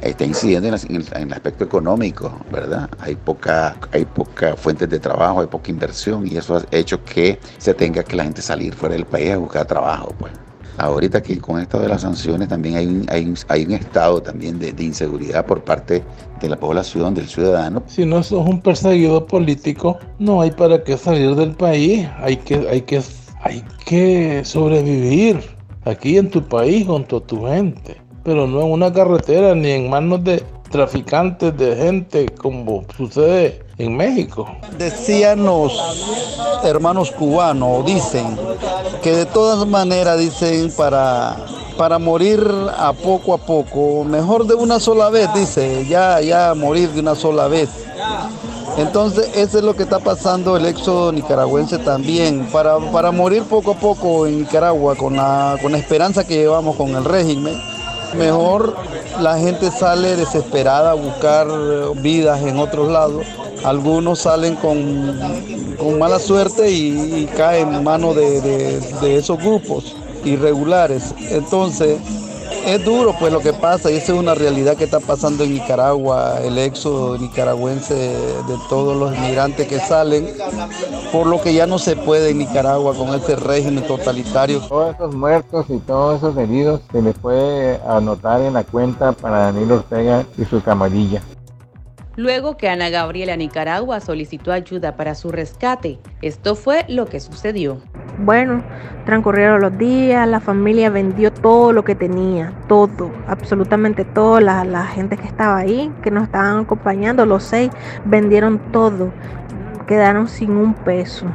está 0.00 0.24
incidiendo 0.24 0.68
en, 0.68 0.74
el, 0.74 1.32
aspecto 1.32 1.64
económico, 1.64 2.32
¿verdad? 2.50 2.88
Hay 3.00 3.16
poca, 3.16 3.76
hay 3.92 4.04
poca 4.04 4.56
fuentes 4.56 4.88
de 4.88 4.98
trabajo, 4.98 5.40
hay 5.40 5.46
poca 5.46 5.70
inversión 5.70 6.26
y 6.26 6.36
eso 6.36 6.56
ha 6.56 6.64
hecho 6.70 7.04
que 7.04 7.38
se 7.58 7.74
tenga 7.74 8.02
que 8.02 8.16
la 8.16 8.24
gente 8.24 8.42
salir 8.42 8.74
fuera 8.74 8.94
del 8.94 9.06
país 9.06 9.32
a 9.32 9.38
buscar 9.38 9.66
trabajo, 9.66 10.14
pues. 10.18 10.32
Ahorita 10.76 11.22
que 11.22 11.38
con 11.38 11.60
esto 11.60 11.78
de 11.78 11.88
las 11.88 12.02
sanciones 12.02 12.48
también 12.48 12.76
hay 12.76 12.86
un, 12.86 13.06
hay 13.08 13.32
hay 13.48 13.64
un 13.64 13.72
estado 13.72 14.20
también 14.20 14.58
de, 14.58 14.72
de, 14.72 14.84
inseguridad 14.84 15.46
por 15.46 15.62
parte 15.62 16.02
de 16.40 16.48
la 16.48 16.56
población, 16.56 17.14
del 17.14 17.28
ciudadano. 17.28 17.82
Si 17.86 18.04
no 18.04 18.22
sos 18.22 18.46
un 18.46 18.60
perseguido 18.60 19.26
político, 19.26 19.98
no 20.18 20.40
hay 20.40 20.50
para 20.50 20.82
qué 20.82 20.96
salir 20.96 21.34
del 21.36 21.52
país, 21.52 22.08
hay 22.18 22.36
que, 22.38 22.68
hay 22.68 22.80
que, 22.82 23.00
hay 23.42 23.64
que 23.86 24.42
sobrevivir 24.44 25.40
aquí 25.84 26.18
en 26.18 26.30
tu 26.30 26.42
país 26.42 26.86
junto 26.86 27.18
a 27.18 27.20
tu 27.20 27.46
gente, 27.46 28.00
pero 28.24 28.46
no 28.46 28.62
en 28.62 28.72
una 28.72 28.92
carretera 28.92 29.54
ni 29.54 29.70
en 29.70 29.90
manos 29.90 30.24
de 30.24 30.42
traficantes 30.70 31.56
de 31.56 31.76
gente 31.76 32.26
como 32.30 32.84
sucede 32.96 33.63
en 33.78 33.96
México. 33.96 34.46
Decían 34.78 35.44
los 35.44 35.72
hermanos 36.64 37.10
cubanos, 37.10 37.84
dicen, 37.84 38.38
que 39.02 39.12
de 39.12 39.26
todas 39.26 39.66
maneras, 39.66 40.18
dicen, 40.18 40.72
para, 40.76 41.36
para 41.76 41.98
morir 41.98 42.40
a 42.76 42.92
poco 42.92 43.34
a 43.34 43.38
poco, 43.38 44.04
mejor 44.04 44.46
de 44.46 44.54
una 44.54 44.80
sola 44.80 45.10
vez, 45.10 45.28
dice, 45.34 45.86
ya, 45.86 46.20
ya 46.20 46.54
morir 46.54 46.90
de 46.90 47.00
una 47.00 47.14
sola 47.14 47.48
vez. 47.48 47.68
Entonces, 48.76 49.30
eso 49.36 49.58
es 49.58 49.64
lo 49.64 49.76
que 49.76 49.84
está 49.84 50.00
pasando 50.00 50.56
el 50.56 50.66
éxodo 50.66 51.12
nicaragüense 51.12 51.78
también. 51.78 52.48
Para, 52.50 52.78
para 52.90 53.12
morir 53.12 53.44
poco 53.44 53.72
a 53.72 53.74
poco 53.74 54.26
en 54.26 54.40
Nicaragua, 54.40 54.96
con 54.96 55.14
la, 55.14 55.56
con 55.62 55.70
la 55.70 55.78
esperanza 55.78 56.26
que 56.26 56.34
llevamos 56.34 56.74
con 56.74 56.88
el 56.96 57.04
régimen, 57.04 57.54
mejor 58.16 58.76
la 59.20 59.38
gente 59.38 59.70
sale 59.70 60.16
desesperada 60.16 60.90
a 60.90 60.94
buscar 60.94 61.46
vidas 62.02 62.42
en 62.42 62.58
otros 62.58 62.90
lados 62.90 63.24
algunos 63.64 64.20
salen 64.20 64.56
con, 64.56 65.98
mala 65.98 66.18
suerte 66.18 66.70
y, 66.70 67.26
caen 67.36 67.74
en 67.74 67.84
manos 67.84 68.14
de, 68.14 69.16
esos 69.16 69.38
grupos 69.38 69.96
irregulares. 70.24 71.14
Entonces, 71.30 71.98
es 72.66 72.84
duro 72.84 73.14
pues 73.18 73.32
lo 73.32 73.40
que 73.40 73.52
pasa 73.52 73.90
y 73.90 73.96
esa 73.96 74.12
es 74.12 74.18
una 74.18 74.34
realidad 74.34 74.76
que 74.76 74.84
está 74.84 75.00
pasando 75.00 75.44
en 75.44 75.52
Nicaragua, 75.52 76.40
el 76.42 76.56
éxodo 76.56 77.18
nicaragüense 77.18 77.94
de 77.94 78.58
todos 78.70 78.96
los 78.96 79.14
inmigrantes 79.14 79.68
que 79.68 79.78
salen, 79.80 80.28
por 81.12 81.26
lo 81.26 81.42
que 81.42 81.52
ya 81.52 81.66
no 81.66 81.78
se 81.78 81.94
puede 81.94 82.30
en 82.30 82.38
Nicaragua 82.38 82.94
con 82.94 83.14
este 83.14 83.36
régimen 83.36 83.86
totalitario. 83.86 84.60
Todos 84.60 84.94
esos 84.94 85.14
muertos 85.14 85.66
y 85.68 85.78
todos 85.78 86.18
esos 86.18 86.36
heridos 86.38 86.80
se 86.90 87.02
les 87.02 87.14
puede 87.18 87.80
anotar 87.86 88.40
en 88.40 88.54
la 88.54 88.64
cuenta 88.64 89.12
para 89.12 89.38
Daniel 89.40 89.72
Ortega 89.72 90.24
y 90.38 90.44
su 90.44 90.62
camarilla 90.62 91.22
luego 92.16 92.56
que 92.56 92.68
Ana 92.68 92.90
Gabriela 92.90 93.36
Nicaragua 93.36 94.00
solicitó 94.00 94.52
ayuda 94.52 94.96
para 94.96 95.14
su 95.14 95.30
rescate. 95.30 95.98
Esto 96.22 96.54
fue 96.54 96.84
lo 96.88 97.06
que 97.06 97.20
sucedió. 97.20 97.78
Bueno, 98.18 98.62
transcurrieron 99.06 99.60
los 99.60 99.76
días, 99.76 100.28
la 100.28 100.40
familia 100.40 100.88
vendió 100.88 101.32
todo 101.32 101.72
lo 101.72 101.84
que 101.84 101.96
tenía, 101.96 102.52
todo, 102.68 103.10
absolutamente 103.26 104.04
todo, 104.04 104.38
la, 104.40 104.84
gente 104.86 105.16
que 105.16 105.26
estaba 105.26 105.58
ahí, 105.58 105.92
que 106.02 106.12
nos 106.12 106.24
estaban 106.24 106.60
acompañando, 106.60 107.26
los 107.26 107.42
seis, 107.42 107.70
vendieron 108.04 108.60
todo, 108.70 109.10
quedaron 109.88 110.28
sin 110.28 110.52
un 110.52 110.74
peso. 110.74 111.26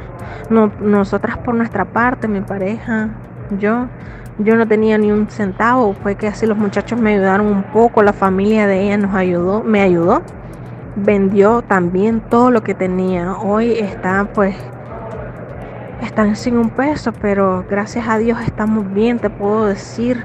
nosotras 0.48 1.36
por 1.38 1.54
nuestra 1.54 1.84
parte, 1.84 2.28
mi 2.28 2.40
pareja, 2.40 3.10
yo, 3.58 3.88
Yo 4.38 4.56
no 4.56 4.66
tenía 4.66 4.96
ni 4.96 5.12
un 5.12 5.28
centavo, 5.28 5.92
fue 5.92 6.14
que 6.14 6.26
así 6.26 6.46
los 6.46 6.56
muchachos 6.56 6.98
me 6.98 7.12
ayudaron 7.12 7.46
un 7.46 7.62
poco, 7.62 8.02
la 8.02 8.14
familia 8.14 8.66
de 8.66 8.84
ella 8.84 8.96
nos 8.96 9.14
ayudó, 9.14 9.62
me 9.62 9.82
ayudó. 9.82 10.22
Vendió 10.96 11.62
también 11.62 12.20
todo 12.20 12.50
lo 12.50 12.62
que 12.62 12.74
tenía. 12.74 13.32
Hoy 13.34 13.72
está 13.72 14.28
pues 14.34 14.56
están 16.02 16.34
sin 16.36 16.56
un 16.56 16.70
peso, 16.70 17.12
pero 17.12 17.64
gracias 17.68 18.08
a 18.08 18.18
Dios 18.18 18.40
estamos 18.40 18.92
bien, 18.92 19.18
te 19.18 19.30
puedo 19.30 19.66
decir 19.66 20.24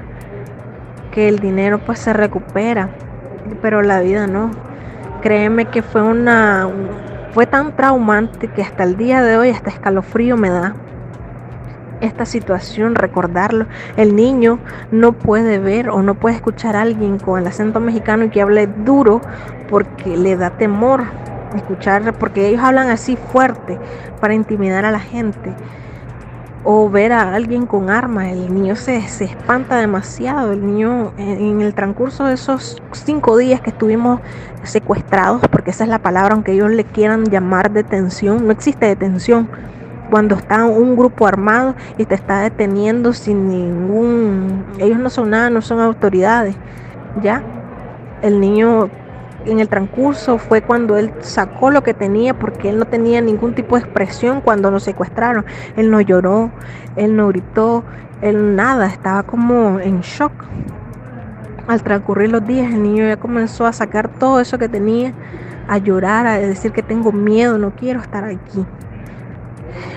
que 1.12 1.28
el 1.28 1.38
dinero 1.38 1.78
pues 1.78 1.98
se 1.98 2.12
recupera, 2.12 2.90
pero 3.62 3.82
la 3.82 4.00
vida 4.00 4.26
no. 4.26 4.50
Créeme 5.20 5.66
que 5.66 5.82
fue 5.82 6.02
una 6.02 6.68
fue 7.32 7.46
tan 7.46 7.76
traumante 7.76 8.48
que 8.48 8.62
hasta 8.62 8.84
el 8.84 8.96
día 8.96 9.22
de 9.22 9.36
hoy 9.36 9.50
hasta 9.50 9.68
escalofrío 9.68 10.36
me 10.36 10.48
da 10.48 10.74
esta 12.06 12.26
situación, 12.26 12.94
recordarlo. 12.94 13.66
El 13.96 14.16
niño 14.16 14.58
no 14.90 15.12
puede 15.12 15.58
ver 15.58 15.90
o 15.90 16.02
no 16.02 16.14
puede 16.14 16.36
escuchar 16.36 16.76
a 16.76 16.82
alguien 16.82 17.18
con 17.18 17.40
el 17.40 17.46
acento 17.46 17.80
mexicano 17.80 18.24
y 18.24 18.30
que 18.30 18.42
hable 18.42 18.66
duro 18.66 19.20
porque 19.68 20.16
le 20.16 20.36
da 20.36 20.50
temor 20.50 21.04
escuchar, 21.54 22.12
porque 22.14 22.48
ellos 22.48 22.62
hablan 22.62 22.90
así 22.90 23.16
fuerte 23.16 23.78
para 24.20 24.34
intimidar 24.34 24.84
a 24.84 24.90
la 24.90 25.00
gente. 25.00 25.52
O 26.68 26.90
ver 26.90 27.12
a 27.12 27.34
alguien 27.34 27.64
con 27.64 27.90
armas, 27.90 28.26
el 28.26 28.52
niño 28.52 28.74
se, 28.74 29.00
se 29.08 29.24
espanta 29.24 29.76
demasiado. 29.76 30.52
El 30.52 30.66
niño 30.66 31.12
en, 31.16 31.60
el 31.60 31.74
transcurso 31.74 32.24
de 32.24 32.34
esos 32.34 32.82
cinco 32.90 33.36
días 33.36 33.60
que 33.60 33.70
estuvimos 33.70 34.20
secuestrados, 34.64 35.42
porque 35.48 35.70
esa 35.70 35.84
es 35.84 35.90
la 35.90 36.00
palabra, 36.00 36.34
aunque 36.34 36.52
ellos 36.52 36.70
le 36.70 36.82
quieran 36.82 37.24
llamar 37.26 37.70
detención, 37.70 38.44
no 38.46 38.52
existe 38.52 38.86
detención 38.86 39.48
cuando 40.16 40.36
está 40.36 40.64
un 40.64 40.96
grupo 40.96 41.26
armado 41.26 41.74
y 41.98 42.06
te 42.06 42.14
está 42.14 42.40
deteniendo 42.40 43.12
sin 43.12 43.50
ningún, 43.50 44.64
ellos 44.78 44.98
no 44.98 45.10
son 45.10 45.28
nada, 45.28 45.50
no 45.50 45.60
son 45.60 45.78
autoridades, 45.78 46.56
¿ya? 47.22 47.42
El 48.22 48.40
niño 48.40 48.88
en 49.44 49.60
el 49.60 49.68
transcurso 49.68 50.38
fue 50.38 50.62
cuando 50.62 50.96
él 50.96 51.12
sacó 51.20 51.70
lo 51.70 51.82
que 51.82 51.92
tenía 51.92 52.32
porque 52.32 52.70
él 52.70 52.78
no 52.78 52.86
tenía 52.86 53.20
ningún 53.20 53.54
tipo 53.54 53.76
de 53.76 53.82
expresión 53.82 54.40
cuando 54.40 54.70
lo 54.70 54.80
secuestraron. 54.80 55.44
Él 55.76 55.90
no 55.90 56.00
lloró, 56.00 56.50
él 56.96 57.14
no 57.14 57.28
gritó, 57.28 57.84
él 58.22 58.56
nada, 58.56 58.86
estaba 58.86 59.22
como 59.22 59.80
en 59.80 60.00
shock. 60.00 60.32
Al 61.68 61.82
transcurrir 61.82 62.30
los 62.30 62.46
días 62.46 62.72
el 62.72 62.82
niño 62.82 63.06
ya 63.06 63.18
comenzó 63.18 63.66
a 63.66 63.74
sacar 63.74 64.08
todo 64.08 64.40
eso 64.40 64.56
que 64.56 64.70
tenía, 64.70 65.12
a 65.68 65.76
llorar, 65.76 66.26
a 66.26 66.38
decir 66.38 66.72
que 66.72 66.82
tengo 66.82 67.12
miedo, 67.12 67.58
no 67.58 67.72
quiero 67.72 68.00
estar 68.00 68.24
aquí 68.24 68.64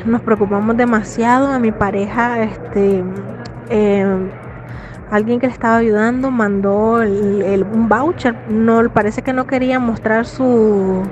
nos 0.06 0.22
preocupamos 0.22 0.76
demasiado. 0.78 1.48
A 1.48 1.60
mi 1.60 1.72
pareja, 1.72 2.44
este, 2.44 3.04
eh, 3.70 4.30
alguien 5.12 5.40
que 5.40 5.48
le 5.48 5.54
estaba 5.54 5.78
ayudando 5.78 6.32
mandó 6.32 6.96
un 6.96 7.90
voucher. 7.90 8.36
No, 8.50 8.90
parece 8.90 9.22
que 9.22 9.34
no 9.34 9.48
quería 9.48 9.80
mostrar 9.80 10.26
su, 10.26 11.04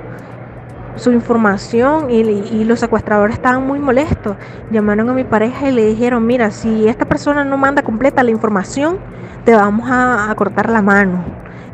su 0.96 1.12
información 1.12 2.10
y, 2.10 2.64
los 2.64 2.80
secuestradores 2.80 3.36
estaban 3.36 3.66
muy 3.66 3.78
molestos. 3.78 4.36
Llamaron 4.70 5.08
a 5.10 5.14
mi 5.14 5.24
pareja 5.24 5.68
y 5.68 5.72
le 5.72 5.86
dijeron, 5.86 6.26
mira, 6.26 6.50
si 6.50 6.88
esta 6.88 7.04
persona 7.04 7.44
no 7.44 7.56
manda 7.56 7.82
completa 7.82 8.22
la 8.22 8.30
información, 8.30 8.98
te 9.44 9.54
vamos 9.54 9.90
a, 9.90 10.30
a 10.30 10.34
cortar 10.34 10.68
la 10.70 10.82
mano. 10.82 11.24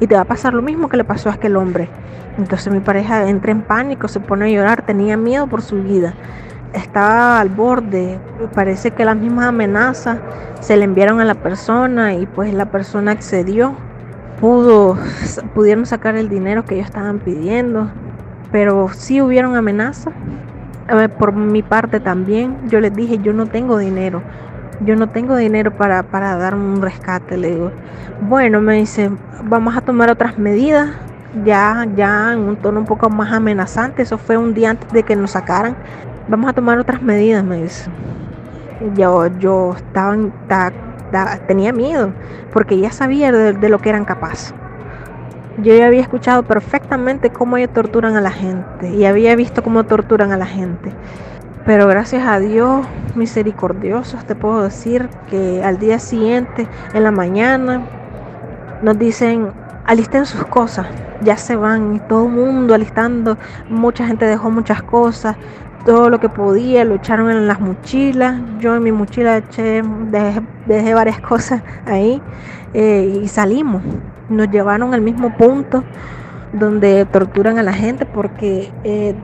Y 0.00 0.06
te 0.06 0.14
va 0.14 0.22
a 0.22 0.24
pasar 0.24 0.54
lo 0.54 0.62
mismo 0.62 0.88
que 0.88 0.96
le 0.96 1.04
pasó 1.04 1.30
a 1.30 1.34
aquel 1.34 1.56
hombre. 1.56 1.88
Entonces 2.36 2.72
mi 2.72 2.80
pareja 2.80 3.28
entra 3.28 3.52
en 3.52 3.62
pánico, 3.62 4.08
se 4.08 4.18
pone 4.18 4.46
a 4.46 4.48
llorar, 4.48 4.82
tenía 4.82 5.16
miedo 5.16 5.46
por 5.46 5.62
su 5.62 5.76
vida 5.82 6.14
estaba 6.75 7.40
al 7.40 7.49
borde. 7.49 8.19
Parece 8.54 8.90
que 8.90 9.04
las 9.04 9.16
mismas 9.16 9.47
amenazas 9.47 10.19
se 10.61 10.76
le 10.76 10.85
enviaron 10.85 11.21
a 11.21 11.25
la 11.25 11.35
persona 11.35 12.14
y 12.14 12.26
pues 12.26 12.52
la 12.52 12.66
persona 12.66 13.12
accedió. 13.12 13.75
Pudo, 14.40 14.99
pudieron 15.54 15.87
sacar 15.87 16.16
el 16.16 16.28
dinero 16.28 16.64
que 16.64 16.75
ellos 16.75 16.87
estaban 16.87 17.21
pidiendo, 17.21 17.88
pero 18.52 18.88
sí 18.93 19.23
hubieron 19.23 19.57
amenazas. 19.57 20.12
Por 21.19 21.33
mi 21.33 21.62
parte 21.62 22.00
también, 22.00 22.69
yo 22.69 22.81
les 22.81 22.95
dije, 22.95 23.19
yo 23.19 23.33
no 23.33 23.47
tengo 23.47 23.78
dinero, 23.78 24.23
yo 24.85 24.97
no 24.97 25.09
tengo 25.09 25.37
dinero 25.37 25.75
para, 25.75 26.02
para 26.02 26.37
dar 26.37 26.54
un 26.54 26.83
rescate. 26.83 27.38
Le 27.38 27.52
digo, 27.52 27.71
bueno, 28.28 28.61
me 28.61 28.75
dice, 28.75 29.11
vamos 29.45 29.76
a 29.76 29.81
tomar 29.81 30.11
otras 30.11 30.38
medidas, 30.38 30.90
ya, 31.44 31.87
ya 31.96 32.33
en 32.35 32.40
un 32.40 32.57
tono 32.57 32.81
un 32.81 32.87
poco 32.87 33.09
más 33.09 33.33
amenazante. 33.33 34.03
Eso 34.03 34.18
fue 34.18 34.37
un 34.37 34.53
día 34.53 34.70
antes 34.70 34.92
de 34.92 35.05
que 35.05 35.16
nos 35.16 35.31
sacaran 35.31 35.75
vamos 36.28 36.50
a 36.50 36.52
tomar 36.52 36.78
otras 36.78 37.02
medidas, 37.02 37.44
me 37.44 37.62
dice. 37.62 37.90
Yo, 38.96 39.26
yo 39.38 39.74
estaba, 39.76 40.16
tenía 41.46 41.72
miedo, 41.72 42.12
porque 42.52 42.78
ya 42.78 42.90
sabía 42.90 43.32
de, 43.32 43.68
lo 43.68 43.78
que 43.78 43.88
eran 43.88 44.04
capaces. 44.04 44.54
Yo 45.58 45.74
ya 45.74 45.87
había 45.87 46.00
escuchado 46.00 46.42
perfectamente 46.42 47.30
cómo 47.30 47.56
ellos 47.56 47.72
torturan 47.72 48.16
a 48.16 48.20
la 48.20 48.32
gente 48.32 48.90
y 48.90 49.04
había 49.04 49.37
visto 49.37 49.62
cómo 49.62 49.84
torturan 49.84 50.32
a 50.32 50.37
la 50.37 50.46
gente. 50.46 50.92
Pero 51.64 51.87
gracias 51.87 52.26
a 52.26 52.40
Dios, 52.40 52.84
misericordiosos, 53.14 54.24
te 54.24 54.34
puedo 54.34 54.64
decir 54.64 55.08
que 55.30 55.62
al 55.64 55.78
día 55.78 55.98
siguiente, 55.98 56.66
en 56.92 57.04
la 57.04 57.10
mañana, 57.10 57.82
nos 58.82 58.98
dicen, 58.98 59.50
alisten 59.87 60.26
sus 60.26 60.44
cosas, 60.44 60.87
ya 61.22 61.37
se 61.37 61.56
van, 61.56 61.96
y 61.96 62.00
todo 62.00 62.26
el 62.26 62.32
mundo 62.32 62.74
alistando, 62.74 63.38
mucha 63.70 64.06
gente 64.06 64.26
dejó 64.26 64.50
muchas 64.50 64.82
cosas, 64.82 65.37
todo 65.85 66.09
lo 66.09 66.18
que 66.18 66.29
podía, 66.29 66.85
lo 66.85 66.94
echaron 66.94 67.31
en 67.31 67.47
las 67.47 67.61
mochilas. 67.61 68.40
Yo 68.59 68.75
en 68.75 68.83
mi 68.83 68.92
mochila 68.92 69.38
eché, 69.38 69.83
dejé, 70.66 70.94
varias 70.94 71.20
cosas 71.29 71.62
ahí 71.87 72.20
eh, 72.73 73.20
y 73.23 73.29
salimos. 73.29 73.83
Nos 74.29 74.51
llevaron 74.51 74.94
al 74.94 75.01
mismo 75.01 75.37
punto 75.37 75.85
donde 76.53 77.05
torturan 77.07 77.59
a 77.59 77.62
la 77.62 77.73
gente 77.73 78.07
porque, 78.07 78.73
eh, 78.85 79.14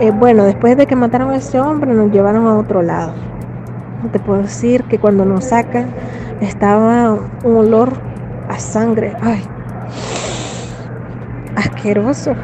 eh, 0.00 0.10
bueno, 0.10 0.44
después 0.44 0.76
de 0.76 0.86
que 0.86 0.96
mataron 0.96 1.30
a 1.30 1.36
ese 1.36 1.60
hombre 1.60 1.92
nos 1.92 2.10
llevaron 2.10 2.46
a 2.46 2.58
otro 2.58 2.82
lado. 2.82 3.12
Te 4.12 4.18
puedo 4.18 4.42
decir 4.42 4.84
que 4.84 4.98
cuando 4.98 5.24
nos 5.24 5.44
sacan 5.44 5.86
estaba 6.40 7.16
un 7.42 7.56
olor 7.56 7.92
a 8.48 8.58
sangre, 8.58 9.14
ay, 9.22 9.42
asqueroso. 11.56 12.34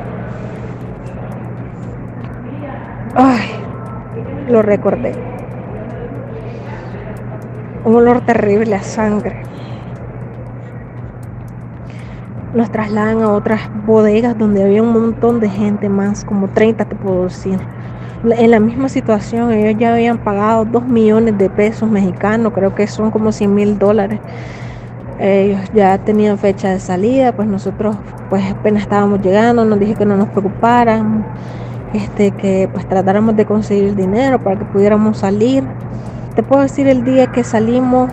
Ay, 3.15 3.51
lo 4.49 4.63
recordé. 4.63 5.13
Un 7.85 7.97
olor 7.97 8.21
terrible 8.21 8.77
a 8.77 8.83
sangre. 8.83 9.43
Nos 12.55 12.71
trasladan 12.71 13.23
a 13.23 13.31
otras 13.31 13.63
bodegas 13.85 14.39
donde 14.39 14.63
había 14.63 14.83
un 14.83 14.93
montón 14.93 15.41
de 15.41 15.49
gente 15.49 15.89
más, 15.89 16.25
como 16.25 16.49
30 16.49 16.85
te 16.85 16.95
puedo 16.95 17.25
decir. 17.25 17.59
En 18.23 18.51
la 18.51 18.61
misma 18.61 18.89
situación, 18.89 19.51
ellos 19.51 19.81
ya 19.81 19.95
habían 19.95 20.19
pagado 20.19 20.65
2 20.65 20.87
millones 20.87 21.37
de 21.37 21.51
pesos 21.51 21.91
mexicanos, 21.91 22.53
creo 22.53 22.75
que 22.75 22.87
son 22.87 23.11
como 23.11 23.33
100 23.33 23.55
mil 23.55 23.79
dólares. 23.79 24.21
Ellos 25.19 25.61
ya 25.75 25.99
tenían 25.99 26.39
fecha 26.39 26.71
de 26.71 26.79
salida, 26.79 27.33
pues 27.33 27.49
nosotros 27.49 27.97
pues 28.29 28.45
apenas 28.53 28.83
estábamos 28.83 29.21
llegando, 29.21 29.65
nos 29.65 29.81
dije 29.81 29.95
que 29.95 30.07
no 30.07 30.17
nos 30.17 30.29
preocuparan 30.29 31.25
este, 31.93 32.31
que 32.33 32.69
pues 32.73 32.89
tratáramos 32.89 33.37
de 33.37 33.45
conseguir 33.45 33.95
dinero 33.95 34.39
para 34.39 34.59
que 34.59 34.65
pudiéramos 34.67 35.19
salir. 35.19 35.65
Te 36.35 36.43
puedo 36.43 36.63
decir 36.63 36.87
el 36.89 37.05
día 37.05 37.27
que 37.27 37.43
salimos, 37.43 38.11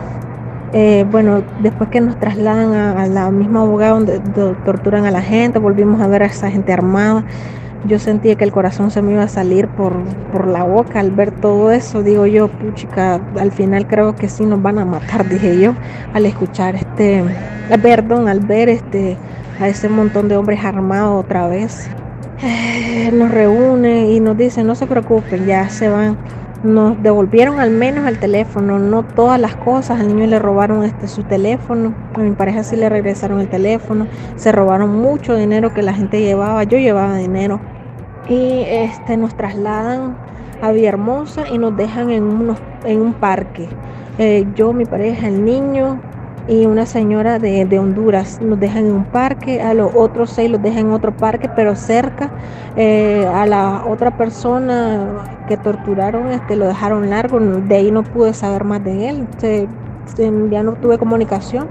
eh, 0.74 1.06
bueno, 1.12 1.44
después 1.62 1.90
que 1.90 2.02
nos 2.02 2.20
trasladan 2.20 2.74
a, 2.74 3.06
la 3.08 3.30
misma 3.32 3.62
abogada 3.62 3.92
donde, 3.92 4.20
torturan 4.66 5.06
a 5.06 5.12
la 5.12 5.22
gente, 5.22 5.60
volvimos 5.60 6.02
a 6.02 6.08
ver 6.08 6.24
a 6.24 6.26
esa 6.26 6.50
gente 6.50 6.74
armada. 6.74 7.24
Yo 7.86 8.00
sentía 8.00 8.36
que 8.36 8.44
el 8.44 8.52
corazón 8.52 8.90
se 8.90 9.02
me 9.02 9.14
iba 9.14 9.24
a 9.24 9.28
salir 9.28 9.68
por, 9.68 9.94
por 10.32 10.48
la 10.48 10.64
boca 10.64 11.00
al 11.00 11.12
ver 11.12 11.32
todo 11.32 11.72
eso. 11.72 12.02
Digo 12.02 12.26
yo, 12.26 12.48
puchica, 12.48 13.22
al 13.40 13.52
final 13.52 13.88
creo 13.88 14.16
que 14.16 14.28
sí 14.28 14.46
nos 14.46 14.62
van 14.62 14.80
a 14.80 14.86
matar, 14.86 15.30
dije 15.30 15.60
yo, 15.60 15.74
al 16.14 16.26
escuchar 16.26 16.76
este, 16.76 17.24
perdón, 17.82 18.28
al 18.28 18.40
ver 18.40 18.68
este, 18.68 19.16
a 19.62 19.68
ese 19.68 19.90
montón 19.90 20.28
de 20.28 20.38
hombres 20.38 20.66
armados 20.66 21.24
otra 21.24 21.48
vez. 21.48 21.88
Eh, 22.44 23.10
nos 23.12 23.32
reúne 23.32 24.12
y 24.12 24.20
nos 24.20 24.38
dice 24.38 24.64
no 24.64 24.76
se 24.76 24.86
preocupen, 24.86 25.46
ya 25.46 25.70
se 25.70 25.90
van. 25.90 26.18
Nos 26.64 27.02
devolvieron 27.02 27.60
al 27.60 27.72
menos 27.72 28.08
el 28.08 28.20
teléfono, 28.20 28.80
no 28.80 29.04
todas 29.04 29.40
las 29.40 29.56
cosas. 29.56 30.00
Al 30.00 30.08
niño 30.08 30.28
le 30.28 30.40
robaron 30.40 30.84
este 30.84 31.08
su 31.08 31.24
teléfono, 31.24 31.94
a 32.14 32.20
mi 32.20 32.32
pareja 32.32 32.64
sí 32.64 32.76
le 32.76 32.90
regresaron 32.90 33.40
el 33.40 33.50
teléfono. 33.50 34.08
Se 34.36 34.52
robaron 34.52 35.00
mucho 35.00 35.36
dinero 35.36 35.74
que 35.74 35.82
la 35.82 35.94
gente 35.94 36.22
llevaba, 36.22 36.64
yo 36.64 36.78
llevaba 36.78 37.18
dinero. 37.18 37.60
Y 38.30 38.64
este 38.68 39.18
nos 39.18 39.36
trasladan 39.36 40.18
a 40.62 40.72
Villahermosa 40.72 41.48
y 41.50 41.58
nos 41.58 41.76
dejan 41.78 42.10
en, 42.10 42.24
unos, 42.24 42.60
en 42.86 43.02
un 43.02 43.14
parque. 43.14 43.70
Eh, 44.18 44.48
yo, 44.56 44.74
mi 44.74 44.86
pareja, 44.86 45.28
el 45.28 45.46
niño, 45.46 46.00
y 46.48 46.66
una 46.66 46.86
señora 46.86 47.40
de, 47.40 47.80
Honduras. 47.80 48.40
Nos 48.42 48.60
dejan 48.60 48.86
en 48.86 48.94
un 48.94 49.06
parque, 49.06 49.62
a 49.62 49.74
los 49.74 49.92
otros 49.96 50.32
seis 50.32 50.50
los 50.50 50.62
dejan 50.62 50.88
en 50.88 50.92
otro 50.94 51.16
parque, 51.16 51.50
pero 51.56 51.76
cerca. 51.76 52.32
Eh, 52.76 53.28
a 53.34 53.46
la 53.46 53.84
otra 53.86 54.18
persona 54.18 55.44
que 55.48 55.58
torturaron 55.58 56.30
este, 56.30 56.56
lo 56.56 56.68
dejaron 56.68 57.10
largo, 57.10 57.40
de 57.40 57.76
ahí 57.76 57.92
no 57.92 58.04
pude 58.04 58.34
saber 58.34 58.64
más 58.64 58.84
de 58.84 59.10
él. 59.10 59.28
ya 60.52 60.64
no 60.64 60.74
tuve 60.74 60.98
comunicación. 60.98 61.68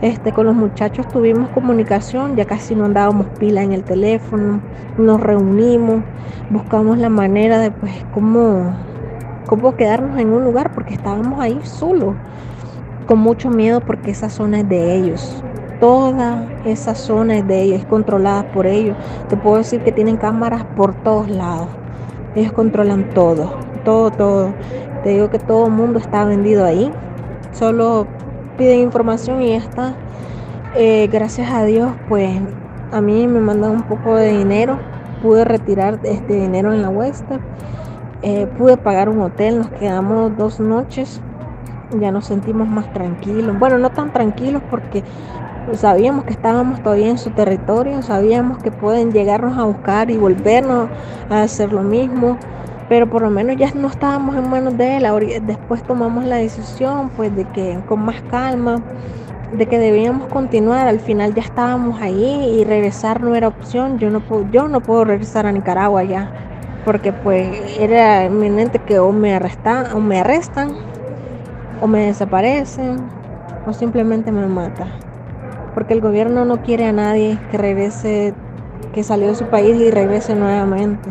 Este, 0.00 0.32
con 0.32 0.46
los 0.46 0.54
muchachos 0.54 1.08
tuvimos 1.08 1.48
comunicación, 1.50 2.36
ya 2.36 2.44
casi 2.44 2.76
no 2.76 2.84
andábamos 2.84 3.26
pila 3.40 3.64
en 3.64 3.72
el 3.72 3.82
teléfono, 3.82 4.60
nos 4.96 5.20
reunimos, 5.20 6.04
buscamos 6.50 6.98
la 6.98 7.08
manera 7.08 7.58
de 7.58 7.72
pues 7.72 7.92
cómo, 8.14 8.76
cómo 9.46 9.74
quedarnos 9.74 10.16
en 10.20 10.28
un 10.28 10.44
lugar 10.44 10.72
porque 10.72 10.94
estábamos 10.94 11.40
ahí 11.40 11.58
solos, 11.64 12.14
con 13.08 13.18
mucho 13.20 13.48
miedo 13.48 13.80
porque 13.80 14.10
esa 14.10 14.28
zona 14.28 14.60
es 14.60 14.68
de 14.68 14.94
ellos. 14.94 15.42
Toda 15.80 16.46
esa 16.66 16.94
zona 16.94 17.38
es 17.38 17.48
de 17.48 17.62
ellos, 17.62 17.80
es 17.80 17.86
controlada 17.86 18.52
por 18.52 18.66
ellos. 18.66 18.96
Te 19.28 19.36
puedo 19.36 19.56
decir 19.56 19.80
que 19.82 19.92
tienen 19.92 20.18
cámaras 20.18 20.64
por 20.76 20.94
todos 21.02 21.28
lados. 21.28 21.68
Ellos 22.36 22.52
controlan 22.52 23.08
todo, 23.14 23.54
todo, 23.84 24.10
todo. 24.10 24.52
Te 25.02 25.10
digo 25.10 25.30
que 25.30 25.38
todo 25.38 25.66
el 25.66 25.72
mundo 25.72 25.98
está 25.98 26.26
vendido 26.26 26.66
ahí. 26.66 26.92
Solo 27.52 28.06
piden 28.58 28.80
información 28.80 29.40
y 29.40 29.50
ya 29.50 29.56
está. 29.56 29.94
Eh, 30.76 31.08
gracias 31.10 31.50
a 31.50 31.64
Dios, 31.64 31.90
pues 32.10 32.38
a 32.92 33.00
mí 33.00 33.26
me 33.26 33.40
mandan 33.40 33.70
un 33.70 33.82
poco 33.84 34.16
de 34.16 34.36
dinero. 34.36 34.78
Pude 35.22 35.46
retirar 35.46 35.98
este 36.02 36.34
dinero 36.34 36.74
en 36.74 36.82
la 36.82 36.90
Western. 36.90 37.40
Eh, 38.20 38.46
pude 38.58 38.76
pagar 38.76 39.08
un 39.08 39.22
hotel, 39.22 39.58
nos 39.58 39.70
quedamos 39.70 40.36
dos 40.36 40.60
noches. 40.60 41.22
Ya 41.92 42.10
nos 42.12 42.26
sentimos 42.26 42.68
más 42.68 42.92
tranquilos. 42.92 43.58
Bueno, 43.58 43.78
no 43.78 43.90
tan 43.90 44.12
tranquilos 44.12 44.62
porque 44.70 45.02
sabíamos 45.72 46.24
que 46.24 46.32
estábamos 46.32 46.82
todavía 46.82 47.08
en 47.08 47.18
su 47.18 47.30
territorio, 47.30 48.02
sabíamos 48.02 48.58
que 48.58 48.70
pueden 48.70 49.12
llegarnos 49.12 49.56
a 49.58 49.64
buscar 49.64 50.10
y 50.10 50.16
volvernos 50.16 50.88
a 51.30 51.42
hacer 51.42 51.72
lo 51.72 51.82
mismo, 51.82 52.38
pero 52.88 53.08
por 53.08 53.22
lo 53.22 53.30
menos 53.30 53.56
ya 53.56 53.70
no 53.74 53.88
estábamos 53.88 54.36
en 54.36 54.48
manos 54.50 54.76
de 54.76 54.98
él. 54.98 55.06
Después 55.46 55.82
tomamos 55.82 56.24
la 56.24 56.36
decisión, 56.36 57.10
pues, 57.16 57.34
de 57.34 57.44
que 57.46 57.78
con 57.86 58.04
más 58.04 58.20
calma, 58.30 58.82
de 59.52 59.66
que 59.66 59.78
debíamos 59.78 60.28
continuar. 60.28 60.88
Al 60.88 61.00
final 61.00 61.34
ya 61.34 61.42
estábamos 61.42 62.00
ahí 62.00 62.58
y 62.60 62.64
regresar 62.64 63.22
no 63.22 63.34
era 63.34 63.48
opción. 63.48 63.98
Yo 63.98 64.10
no 64.10 64.20
puedo, 64.20 64.46
yo 64.50 64.68
no 64.68 64.80
puedo 64.80 65.04
regresar 65.04 65.46
a 65.46 65.52
Nicaragua 65.52 66.04
ya, 66.04 66.30
porque 66.84 67.12
pues 67.12 67.78
era 67.78 68.24
inminente 68.24 68.78
que 68.78 68.98
o 68.98 69.12
me 69.12 69.34
arrestan, 69.34 69.86
o 69.94 70.00
me 70.00 70.20
arrestan, 70.20 70.72
o 71.80 71.86
me 71.86 72.06
desaparecen, 72.06 72.98
o 73.66 73.72
simplemente 73.72 74.32
me 74.32 74.46
matan 74.46 74.88
porque 75.78 75.94
el 75.94 76.00
gobierno 76.00 76.44
no 76.44 76.60
quiere 76.62 76.86
a 76.86 76.92
nadie 76.92 77.38
que 77.52 77.56
regrese, 77.56 78.34
que 78.92 79.04
salió 79.04 79.28
de 79.28 79.36
su 79.36 79.44
país 79.44 79.80
y 79.80 79.92
regrese 79.92 80.34
nuevamente. 80.34 81.08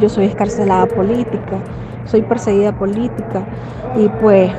Yo 0.00 0.08
soy 0.08 0.24
escarcelada 0.24 0.86
política, 0.86 1.60
soy 2.04 2.22
perseguida 2.22 2.76
política 2.76 3.44
y 3.96 4.08
pues 4.08 4.50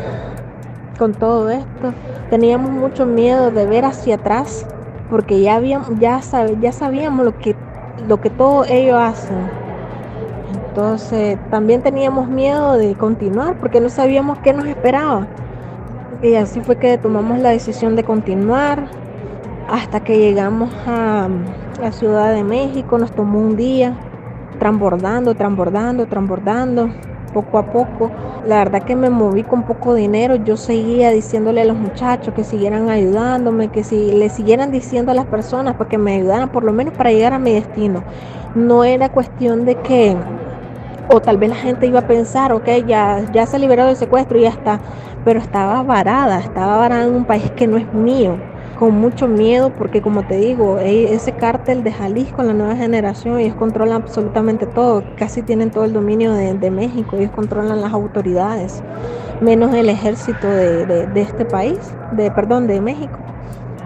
con 0.98 1.14
todo 1.14 1.50
esto 1.50 1.94
teníamos 2.30 2.72
mucho 2.72 3.06
miedo 3.06 3.52
de 3.52 3.66
ver 3.66 3.84
hacia 3.84 4.16
atrás 4.16 4.66
porque 5.10 5.42
ya 5.42 5.60
ya, 5.60 6.22
ya 6.62 6.72
sabíamos 6.72 7.26
lo 7.26 7.38
que, 7.38 7.54
lo 8.08 8.22
que 8.22 8.30
todos 8.30 8.70
ellos 8.70 8.98
hacen. 8.98 9.67
Entonces 10.78 11.40
también 11.50 11.82
teníamos 11.82 12.28
miedo 12.28 12.74
de 12.74 12.94
continuar 12.94 13.60
porque 13.60 13.82
no 13.82 13.90
sabíamos 13.90 14.38
qué 14.44 14.54
nos 14.54 14.68
esperaba. 14.68 15.26
Y 16.22 16.36
así 16.36 16.62
fue 16.62 16.76
que 16.76 17.00
tomamos 17.00 17.40
la 17.40 17.50
decisión 17.50 17.96
de 17.96 18.04
continuar 18.04 18.86
hasta 19.68 20.04
que 20.04 20.20
llegamos 20.20 20.70
a 20.86 21.30
la 21.82 21.92
Ciudad 21.92 22.32
de 22.32 22.44
México, 22.44 23.00
nos 23.00 23.12
tomó 23.12 23.40
un 23.40 23.58
día, 23.58 23.98
transbordando, 24.60 25.34
transbordando, 25.34 26.06
transbordando, 26.06 26.92
poco 27.34 27.58
a 27.58 27.66
poco. 27.72 28.12
La 28.46 28.60
verdad 28.60 28.84
que 28.84 28.96
me 28.96 29.10
moví 29.10 29.42
con 29.42 29.64
poco 29.64 29.96
dinero, 29.96 30.36
yo 30.36 30.58
seguía 30.58 31.10
diciéndole 31.10 31.62
a 31.62 31.66
los 31.66 31.76
muchachos 31.76 32.36
que 32.36 32.44
siguieran 32.44 32.92
ayudándome, 32.92 33.70
que 33.70 33.84
si 33.84 34.12
le 34.12 34.30
siguieran 34.30 34.70
diciendo 34.70 35.12
a 35.12 35.16
las 35.16 35.26
personas 35.26 35.74
para 35.74 35.90
que 35.90 35.98
me 35.98 36.18
ayudaran 36.18 36.50
por 36.50 36.64
lo 36.64 36.72
menos 36.72 36.94
para 36.94 37.12
llegar 37.12 37.34
a 37.34 37.40
mi 37.40 37.54
destino. 37.54 38.04
No 38.54 38.84
era 38.84 39.10
cuestión 39.10 39.66
de 39.66 39.74
que 39.74 40.16
o 41.10 41.22
tal 41.22 41.38
vez 41.38 41.50
la 41.50 41.56
gente 41.56 41.88
iba 41.88 42.00
a 42.00 42.08
pensar, 42.08 42.52
ok, 42.52 42.68
ya, 42.88 43.26
ya 43.32 43.46
se 43.46 43.60
liberó 43.60 43.86
del 43.86 43.96
secuestro 43.96 44.38
y 44.38 44.42
ya 44.42 44.50
está, 44.50 44.80
pero 45.24 45.40
estaba 45.40 45.84
varada, 45.84 46.40
estaba 46.40 46.78
varada 46.78 47.06
en 47.06 47.16
un 47.16 47.26
país 47.26 47.50
que 47.52 47.68
no 47.68 47.78
es 47.78 47.94
mío 47.94 48.38
con 48.78 49.00
mucho 49.00 49.28
miedo 49.28 49.72
porque 49.72 50.02
como 50.02 50.24
te 50.24 50.38
digo, 50.38 50.80
e, 50.80 51.14
ese 51.14 51.34
cártel 51.34 51.84
de 51.84 51.92
Jalisco, 51.92 52.44
la 52.44 52.54
nueva 52.54 52.76
generación, 52.76 53.40
ellos 53.40 53.56
controlan 53.56 54.04
absolutamente 54.04 54.66
todo, 54.66 55.04
casi 55.18 55.42
tienen 55.42 55.72
todo 55.72 55.86
el 55.86 55.94
dominio 55.94 56.34
de, 56.34 56.72
México, 56.72 57.16
ellos 57.18 57.32
controlan 57.32 57.82
las 57.82 57.94
autoridades, 57.94 58.84
menos 59.42 59.74
el 59.74 59.90
ejército 59.90 60.48
de, 60.48 61.10
este 61.16 61.46
país, 61.46 61.80
de 62.12 62.30
perdón, 62.32 62.68
de 62.68 62.82
México. 62.82 63.18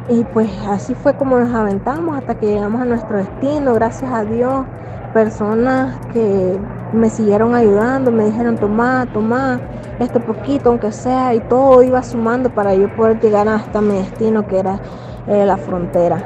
Y 0.09 0.23
pues 0.25 0.49
así 0.67 0.95
fue 0.95 1.13
como 1.15 1.39
nos 1.39 1.53
aventamos 1.53 2.17
hasta 2.17 2.35
que 2.35 2.47
llegamos 2.47 2.81
a 2.81 2.85
nuestro 2.85 3.17
destino, 3.17 3.73
gracias 3.75 4.11
a 4.11 4.25
Dios, 4.25 4.65
personas 5.13 5.95
que 6.13 6.57
me 6.93 7.09
siguieron 7.09 7.55
ayudando, 7.55 8.11
me 8.11 8.25
dijeron, 8.25 8.57
toma, 8.57 9.07
toma, 9.13 9.59
este 9.99 10.19
poquito, 10.19 10.69
aunque 10.69 10.91
sea, 10.91 11.33
y 11.33 11.39
todo 11.41 11.83
iba 11.83 12.01
sumando 12.03 12.49
para 12.49 12.73
yo 12.73 12.93
poder 12.95 13.19
llegar 13.19 13.47
hasta 13.47 13.81
mi 13.81 13.95
destino, 13.95 14.47
que 14.47 14.59
era 14.59 14.79
eh, 15.27 15.45
la 15.45 15.57
frontera. 15.57 16.17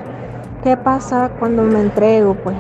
¿Qué 0.64 0.78
pasa 0.78 1.30
cuando 1.38 1.64
me 1.64 1.82
entrego? 1.82 2.36
Pues 2.36 2.56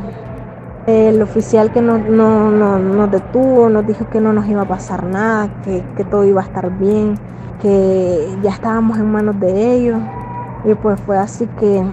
el 0.85 1.21
oficial 1.21 1.71
que 1.71 1.81
nos, 1.81 2.01
nos 2.07 3.11
detuvo 3.11 3.69
nos 3.69 3.87
dijo 3.87 4.07
que 4.09 4.21
no 4.21 4.33
nos 4.33 4.47
iba 4.47 4.61
a 4.61 4.67
pasar 4.67 5.03
nada, 5.03 5.49
que, 5.63 6.03
todo 6.03 6.25
iba 6.25 6.41
a 6.41 6.45
estar 6.45 6.69
bien, 6.77 7.17
que 7.61 8.27
ya 8.43 8.51
estábamos 8.51 8.99
en 8.99 9.11
manos 9.11 9.39
de 9.39 9.73
ellos. 9.73 9.99
Y 10.63 10.75
pues 10.75 10.99
fue 11.01 11.17
así 11.17 11.47
que 11.59 11.83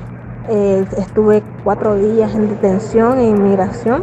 eh, 0.48 0.84
estuve 0.98 1.42
cuatro 1.64 1.94
días 1.94 2.34
en 2.34 2.48
detención 2.48 3.18
e 3.18 3.28
inmigración. 3.28 4.02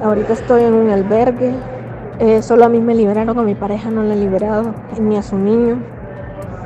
Ahorita 0.00 0.32
estoy 0.32 0.62
en 0.62 0.74
un 0.74 0.90
albergue 0.90 1.52
eh, 2.18 2.40
solo 2.40 2.64
a 2.66 2.68
mí 2.68 2.80
me 2.80 2.94
liberaron, 2.94 3.36
a 3.36 3.42
mi 3.42 3.56
pareja 3.56 3.90
no 3.90 4.04
la 4.04 4.14
he 4.14 4.16
liberado, 4.16 4.74
ni 5.00 5.16
a 5.16 5.22
su 5.22 5.36
niño. 5.36 5.82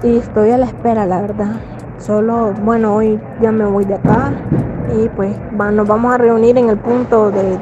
Y 0.03 0.19
estoy 0.19 0.51
a 0.51 0.59
la 0.59 0.67
espera, 0.67 1.07
la 1.07 1.23
verdad. 1.23 1.53
Solo, 1.99 2.53
bueno, 2.63 2.95
hoy 2.95 3.19
ya 3.41 3.53
me 3.53 3.65
voy 3.65 3.87
de 3.87 3.95
acá 3.95 4.33
y 5.01 5.09
pues 5.09 5.35
nos 5.73 5.89
vamos 5.89 6.15
a 6.15 6.19
reunir 6.19 6.59
en 6.59 6.69
el 6.69 6.77
punto 6.77 7.31
de, 7.31 7.59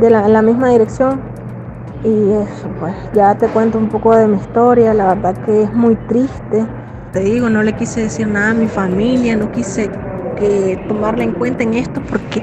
de, 0.00 0.10
la, 0.10 0.42
misma 0.42 0.70
dirección. 0.70 1.20
Y 2.02 2.32
pues 2.80 2.94
ya 3.12 3.36
te 3.36 3.46
cuento 3.46 3.78
un 3.78 3.88
poco 3.88 4.16
de 4.16 4.26
mi 4.26 4.36
historia, 4.36 4.92
la 4.94 5.14
verdad 5.14 5.36
que 5.44 5.62
es 5.62 5.72
muy 5.72 5.94
triste. 6.08 6.66
Te 7.12 7.20
digo, 7.20 7.48
no 7.50 7.62
le 7.62 7.74
quise 7.74 8.02
decir 8.02 8.26
nada 8.26 8.50
a 8.50 8.54
mi 8.54 8.66
familia, 8.66 9.36
no 9.36 9.52
quise 9.52 9.88
que 10.36 10.84
tomarla 10.88 11.22
en 11.22 11.34
cuenta 11.34 11.62
en 11.62 11.74
esto 11.74 12.02
porque 12.10 12.42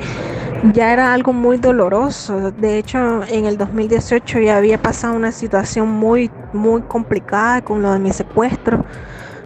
ya 0.73 0.93
era 0.93 1.13
algo 1.13 1.33
muy 1.33 1.57
doloroso. 1.57 2.51
De 2.51 2.77
hecho, 2.77 3.23
en 3.23 3.45
el 3.45 3.57
2018 3.57 4.39
ya 4.39 4.57
había 4.57 4.81
pasado 4.81 5.15
una 5.15 5.31
situación 5.31 5.89
muy, 5.89 6.29
muy 6.53 6.81
complicada 6.83 7.61
con 7.61 7.81
lo 7.81 7.91
de 7.91 7.99
mi 7.99 8.13
secuestro 8.13 8.85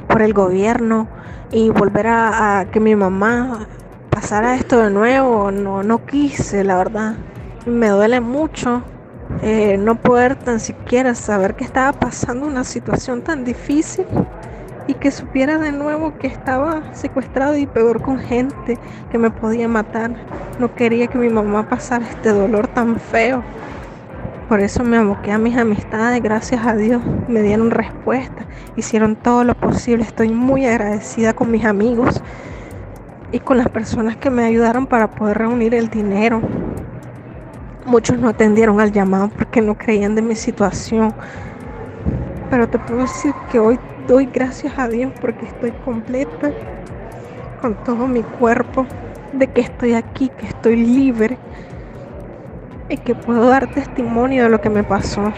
por 0.08 0.22
el 0.22 0.34
gobierno 0.34 1.08
y 1.52 1.70
volver 1.70 2.08
a, 2.08 2.68
que 2.72 2.80
mi 2.80 2.96
mamá 2.96 3.68
pasara 4.10 4.56
esto 4.56 4.80
de 4.80 4.90
nuevo, 4.90 5.52
no, 5.52 5.84
no 5.84 6.06
quise, 6.06 6.64
la 6.64 6.78
verdad. 6.78 7.16
Me 7.66 7.90
duele 7.90 8.20
mucho 8.20 8.84
eh, 9.42 9.78
no 9.78 9.96
poder 9.96 10.36
tan 10.36 10.60
siquiera 10.60 11.16
saber 11.16 11.56
que 11.56 11.64
estaba 11.64 11.94
pasando 11.94 12.46
una 12.46 12.64
situación 12.64 13.22
tan 13.22 13.44
difícil 13.44 14.06
y 14.88 14.94
que 14.94 15.12
supiera 15.12 15.58
de 15.58 15.72
nuevo 15.72 16.18
que 16.18 16.28
estaba 16.28 16.94
secuestrado 16.94 17.58
y 17.58 17.66
peor 17.66 18.02
con 18.02 18.20
gente 18.20 18.78
que 19.12 19.18
me 19.18 19.32
podía 19.32 19.68
matar. 19.68 20.12
No 20.60 20.74
quería 20.76 21.08
que 21.08 21.18
mi 21.18 21.30
mamá 21.30 21.68
pasara 21.68 22.06
este 22.08 22.30
dolor 22.30 22.68
tan 22.68 23.00
feo. 23.00 23.44
Por 24.48 24.60
eso 24.60 24.84
me 24.84 24.98
aboqué 24.98 25.32
a 25.32 25.40
mis 25.40 25.58
amistades, 25.58 26.22
gracias 26.22 26.66
a 26.66 26.76
Dios 26.76 27.02
me 27.28 27.42
dieron 27.42 27.72
respuesta, 27.72 28.46
hicieron 28.76 29.16
todo 29.16 29.44
lo 29.44 29.56
posible. 29.56 30.04
Estoy 30.04 30.30
muy 30.30 30.68
agradecida 30.68 31.34
con 31.34 31.50
mis 31.50 31.66
amigos 31.66 32.22
y 33.32 33.40
con 33.40 33.58
las 33.58 33.70
personas 33.70 34.16
que 34.18 34.30
me 34.30 34.44
ayudaron 34.44 34.86
para 34.86 35.10
poder 35.10 35.40
reunir 35.40 35.74
el 35.74 35.90
dinero. 35.90 36.42
Muchos 37.88 38.20
no 38.20 38.30
atendieron 38.30 38.80
al 38.80 38.92
llamado 38.92 39.30
porque 39.30 39.62
no 39.62 39.76
creían 39.76 40.14
de 40.14 40.22
mi 40.22 40.36
situación. 40.36 41.14
Pero 42.52 42.70
te 42.70 42.78
puedo 42.78 43.02
decir 43.02 43.34
que 43.52 43.58
hoy 43.58 43.80
doy 44.08 44.28
gracias 44.28 44.78
a 44.78 44.88
Dios 44.88 45.12
porque 45.20 45.46
estoy 45.46 45.72
completa 45.84 46.52
con 47.62 47.76
todo 47.84 48.08
mi 48.08 48.22
cuerpo, 48.22 48.86
de 49.34 49.48
que 49.48 49.62
estoy 49.62 49.94
aquí, 49.94 50.30
que 50.30 50.46
estoy 50.46 50.76
libre 50.76 51.38
y 52.90 52.98
que 52.98 53.16
puedo 53.16 53.48
dar 53.48 53.68
testimonio 53.74 54.44
de 54.44 54.50
lo 54.50 54.62
que 54.62 54.70
me 54.70 54.84
pasó. 54.84 55.34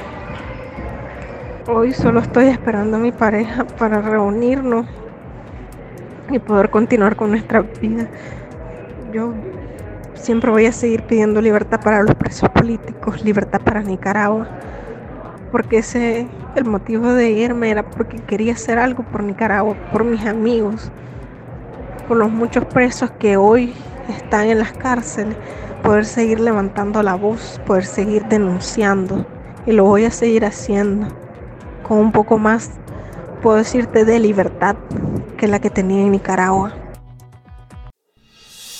Hoy 1.67 1.93
solo 1.93 2.19
estoy 2.19 2.47
esperando 2.47 2.97
a 2.97 2.99
mi 2.99 3.12
pareja 3.12 3.65
para 3.65 4.01
reunirnos 4.01 4.86
y 6.30 6.39
poder 6.39 6.69
continuar 6.69 7.15
con 7.15 7.32
nuestra 7.32 7.62
vida. 7.62 8.08
Yo 9.13 9.34
siempre 10.13 10.51
voy 10.51 10.65
a 10.65 10.71
seguir 10.71 11.03
pidiendo 11.03 11.41
libertad 11.41 11.80
para 11.82 12.03
los 12.03 12.15
presos 12.15 12.49
políticos, 12.49 13.23
libertad 13.23 13.62
para 13.62 13.82
Nicaragua 13.82 14.47
porque 15.51 15.79
ese, 15.79 16.27
el 16.55 16.65
motivo 16.65 17.13
de 17.13 17.31
irme 17.31 17.69
era 17.69 17.83
porque 17.89 18.17
quería 18.17 18.53
hacer 18.53 18.79
algo 18.79 19.03
por 19.03 19.23
Nicaragua, 19.23 19.75
por 19.91 20.03
mis 20.03 20.25
amigos, 20.25 20.91
por 22.07 22.17
los 22.17 22.31
muchos 22.31 22.65
presos 22.65 23.12
que 23.12 23.38
hoy 23.38 23.73
están 24.10 24.47
en 24.47 24.60
las 24.60 24.73
cárceles, 24.73 25.36
poder 25.83 26.05
seguir 26.05 26.39
levantando 26.39 27.03
la 27.03 27.15
voz, 27.15 27.62
poder 27.65 27.86
seguir 27.86 28.25
denunciando. 28.25 29.25
Y 29.65 29.73
lo 29.73 29.83
voy 29.83 30.05
a 30.05 30.12
seguir 30.12 30.45
haciendo 30.45 31.07
con 31.88 31.99
un 31.99 32.12
poco 32.12 32.38
más, 32.38 32.71
puedo 33.41 33.57
decirte, 33.57 34.05
de 34.05 34.19
libertad 34.19 34.75
que 35.38 35.47
la 35.47 35.60
que 35.60 35.69
tenía 35.69 36.03
en 36.03 36.12
Nicaragua. 36.12 36.73